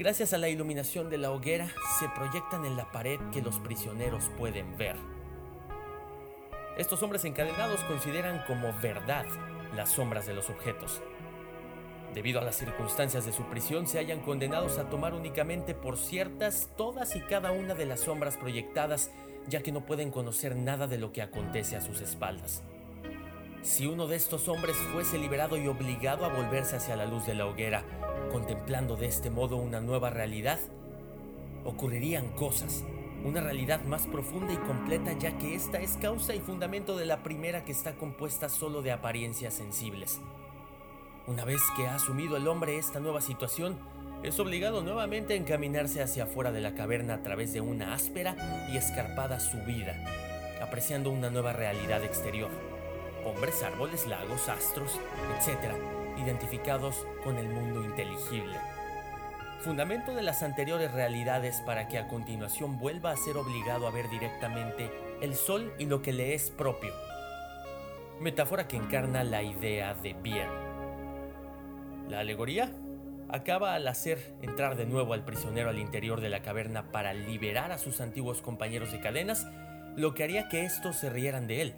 gracias 0.00 0.32
a 0.32 0.38
la 0.38 0.48
iluminación 0.48 1.10
de 1.10 1.18
la 1.18 1.30
hoguera, 1.30 1.68
se 1.98 2.08
proyectan 2.08 2.64
en 2.64 2.74
la 2.74 2.90
pared 2.90 3.20
que 3.34 3.42
los 3.42 3.58
prisioneros 3.58 4.30
pueden 4.38 4.78
ver. 4.78 4.96
Estos 6.78 7.02
hombres 7.02 7.26
encadenados 7.26 7.82
consideran 7.82 8.42
como 8.46 8.72
verdad 8.80 9.26
las 9.76 9.90
sombras 9.90 10.24
de 10.24 10.32
los 10.32 10.48
objetos. 10.48 11.02
Debido 12.14 12.40
a 12.40 12.44
las 12.44 12.56
circunstancias 12.56 13.26
de 13.26 13.32
su 13.34 13.42
prisión, 13.50 13.86
se 13.86 13.98
hallan 13.98 14.20
condenados 14.20 14.78
a 14.78 14.88
tomar 14.88 15.12
únicamente 15.12 15.74
por 15.74 15.98
ciertas 15.98 16.70
todas 16.78 17.14
y 17.14 17.20
cada 17.20 17.52
una 17.52 17.74
de 17.74 17.84
las 17.84 18.00
sombras 18.00 18.38
proyectadas, 18.38 19.10
ya 19.48 19.62
que 19.62 19.70
no 19.70 19.84
pueden 19.84 20.10
conocer 20.10 20.56
nada 20.56 20.86
de 20.86 20.96
lo 20.96 21.12
que 21.12 21.20
acontece 21.20 21.76
a 21.76 21.82
sus 21.82 22.00
espaldas. 22.00 22.62
Si 23.60 23.86
uno 23.86 24.06
de 24.06 24.16
estos 24.16 24.48
hombres 24.48 24.76
fuese 24.94 25.18
liberado 25.18 25.58
y 25.58 25.68
obligado 25.68 26.24
a 26.24 26.30
volverse 26.30 26.76
hacia 26.76 26.96
la 26.96 27.04
luz 27.04 27.26
de 27.26 27.34
la 27.34 27.44
hoguera, 27.44 27.84
contemplando 28.32 28.96
de 28.96 29.06
este 29.06 29.30
modo 29.30 29.56
una 29.56 29.80
nueva 29.80 30.10
realidad, 30.10 30.58
ocurrirían 31.64 32.28
cosas, 32.28 32.84
una 33.24 33.40
realidad 33.40 33.82
más 33.84 34.06
profunda 34.06 34.52
y 34.52 34.56
completa 34.56 35.12
ya 35.18 35.36
que 35.36 35.54
esta 35.54 35.80
es 35.80 35.96
causa 35.96 36.34
y 36.34 36.40
fundamento 36.40 36.96
de 36.96 37.06
la 37.06 37.22
primera 37.22 37.64
que 37.64 37.72
está 37.72 37.94
compuesta 37.96 38.48
solo 38.48 38.82
de 38.82 38.92
apariencias 38.92 39.54
sensibles. 39.54 40.20
Una 41.26 41.44
vez 41.44 41.60
que 41.76 41.86
ha 41.86 41.96
asumido 41.96 42.36
el 42.36 42.48
hombre 42.48 42.78
esta 42.78 42.98
nueva 42.98 43.20
situación, 43.20 43.78
es 44.22 44.38
obligado 44.38 44.82
nuevamente 44.82 45.34
a 45.34 45.36
encaminarse 45.36 46.02
hacia 46.02 46.24
afuera 46.24 46.52
de 46.52 46.60
la 46.60 46.74
caverna 46.74 47.14
a 47.14 47.22
través 47.22 47.52
de 47.52 47.60
una 47.60 47.94
áspera 47.94 48.36
y 48.72 48.76
escarpada 48.76 49.40
subida, 49.40 49.96
apreciando 50.62 51.10
una 51.10 51.30
nueva 51.30 51.52
realidad 51.52 52.04
exterior. 52.04 52.50
Hombres, 53.24 53.62
árboles, 53.62 54.06
lagos, 54.06 54.48
astros, 54.48 54.98
etc., 55.38 55.99
identificados 56.20 57.06
con 57.24 57.36
el 57.36 57.48
mundo 57.48 57.82
inteligible. 57.82 58.56
Fundamento 59.60 60.14
de 60.14 60.22
las 60.22 60.42
anteriores 60.42 60.92
realidades 60.92 61.60
para 61.66 61.86
que 61.86 61.98
a 61.98 62.08
continuación 62.08 62.78
vuelva 62.78 63.10
a 63.12 63.16
ser 63.16 63.36
obligado 63.36 63.86
a 63.86 63.90
ver 63.90 64.08
directamente 64.08 64.90
el 65.20 65.34
sol 65.34 65.74
y 65.78 65.84
lo 65.84 66.00
que 66.00 66.12
le 66.12 66.34
es 66.34 66.50
propio. 66.50 66.92
Metáfora 68.20 68.66
que 68.66 68.76
encarna 68.76 69.22
la 69.22 69.42
idea 69.42 69.94
de 69.94 70.14
bien. 70.14 70.48
La 72.08 72.20
alegoría 72.20 72.70
acaba 73.28 73.74
al 73.74 73.86
hacer 73.86 74.34
entrar 74.42 74.76
de 74.76 74.86
nuevo 74.86 75.12
al 75.12 75.24
prisionero 75.24 75.70
al 75.70 75.78
interior 75.78 76.20
de 76.20 76.30
la 76.30 76.42
caverna 76.42 76.90
para 76.90 77.12
liberar 77.12 77.70
a 77.70 77.78
sus 77.78 78.00
antiguos 78.00 78.42
compañeros 78.42 78.92
de 78.92 79.00
cadenas, 79.00 79.46
lo 79.94 80.14
que 80.14 80.24
haría 80.24 80.48
que 80.48 80.64
estos 80.64 80.96
se 80.96 81.10
rieran 81.10 81.46
de 81.46 81.62
él. 81.62 81.74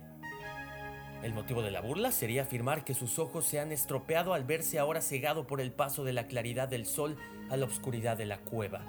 El 1.22 1.34
motivo 1.34 1.62
de 1.62 1.70
la 1.70 1.80
burla 1.80 2.10
sería 2.10 2.42
afirmar 2.42 2.84
que 2.84 2.94
sus 2.94 3.20
ojos 3.20 3.46
se 3.46 3.60
han 3.60 3.70
estropeado 3.70 4.34
al 4.34 4.42
verse 4.42 4.80
ahora 4.80 5.00
cegado 5.00 5.46
por 5.46 5.60
el 5.60 5.70
paso 5.70 6.02
de 6.02 6.12
la 6.12 6.26
claridad 6.26 6.66
del 6.66 6.84
sol 6.84 7.16
a 7.48 7.56
la 7.56 7.66
oscuridad 7.66 8.16
de 8.16 8.26
la 8.26 8.38
cueva. 8.38 8.84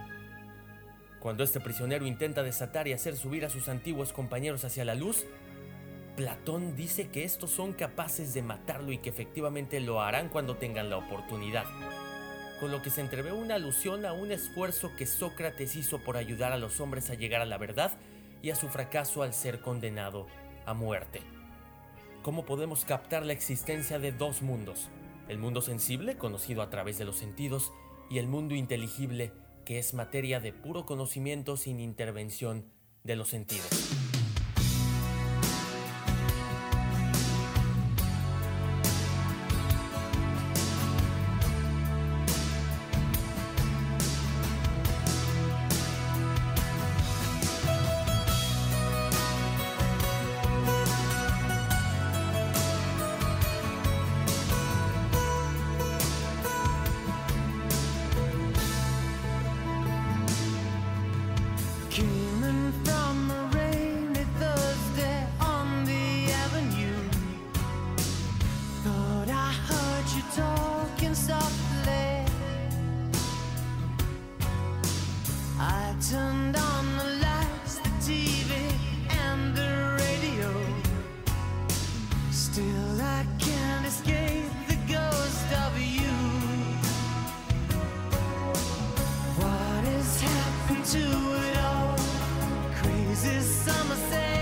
Cuando 1.19 1.43
este 1.43 1.59
prisionero 1.59 2.07
intenta 2.07 2.41
desatar 2.41 2.87
y 2.87 2.93
hacer 2.93 3.15
subir 3.15 3.45
a 3.45 3.49
sus 3.49 3.69
antiguos 3.69 4.13
compañeros 4.13 4.65
hacia 4.65 4.83
la 4.83 4.95
luz, 4.95 5.25
Platón 6.17 6.75
dice 6.75 7.09
que 7.09 7.23
estos 7.23 7.51
son 7.51 7.73
capaces 7.73 8.33
de 8.33 8.41
matarlo 8.41 8.91
y 8.91 8.97
que 8.97 9.09
efectivamente 9.09 9.79
lo 9.79 10.01
harán 10.01 10.29
cuando 10.29 10.57
tengan 10.57 10.89
la 10.89 10.97
oportunidad, 10.97 11.65
con 12.59 12.71
lo 12.71 12.81
que 12.81 12.89
se 12.89 13.01
entrevé 13.01 13.31
una 13.31 13.55
alusión 13.55 14.05
a 14.05 14.13
un 14.13 14.31
esfuerzo 14.31 14.91
que 14.97 15.05
Sócrates 15.05 15.75
hizo 15.75 15.99
por 15.99 16.17
ayudar 16.17 16.51
a 16.51 16.57
los 16.57 16.79
hombres 16.79 17.09
a 17.09 17.15
llegar 17.15 17.41
a 17.41 17.45
la 17.45 17.57
verdad 17.57 17.91
y 18.41 18.49
a 18.49 18.55
su 18.55 18.69
fracaso 18.69 19.23
al 19.23 19.33
ser 19.33 19.61
condenado 19.61 20.27
a 20.65 20.73
muerte. 20.73 21.21
¿Cómo 22.23 22.45
podemos 22.45 22.85
captar 22.85 23.25
la 23.25 23.33
existencia 23.33 23.99
de 23.99 24.13
dos 24.13 24.41
mundos? 24.41 24.87
El 25.27 25.39
mundo 25.39 25.61
sensible, 25.61 26.15
conocido 26.15 26.61
a 26.61 26.69
través 26.69 26.97
de 26.97 27.03
los 27.03 27.17
sentidos, 27.17 27.73
y 28.09 28.17
el 28.17 28.27
mundo 28.27 28.55
inteligible, 28.55 29.33
que 29.65 29.77
es 29.77 29.93
materia 29.93 30.39
de 30.39 30.53
puro 30.53 30.85
conocimiento 30.85 31.57
sin 31.57 31.81
intervención 31.81 32.71
de 33.03 33.17
los 33.17 33.27
sentidos. 33.27 33.67
But 93.23 94.13
I 94.13 94.32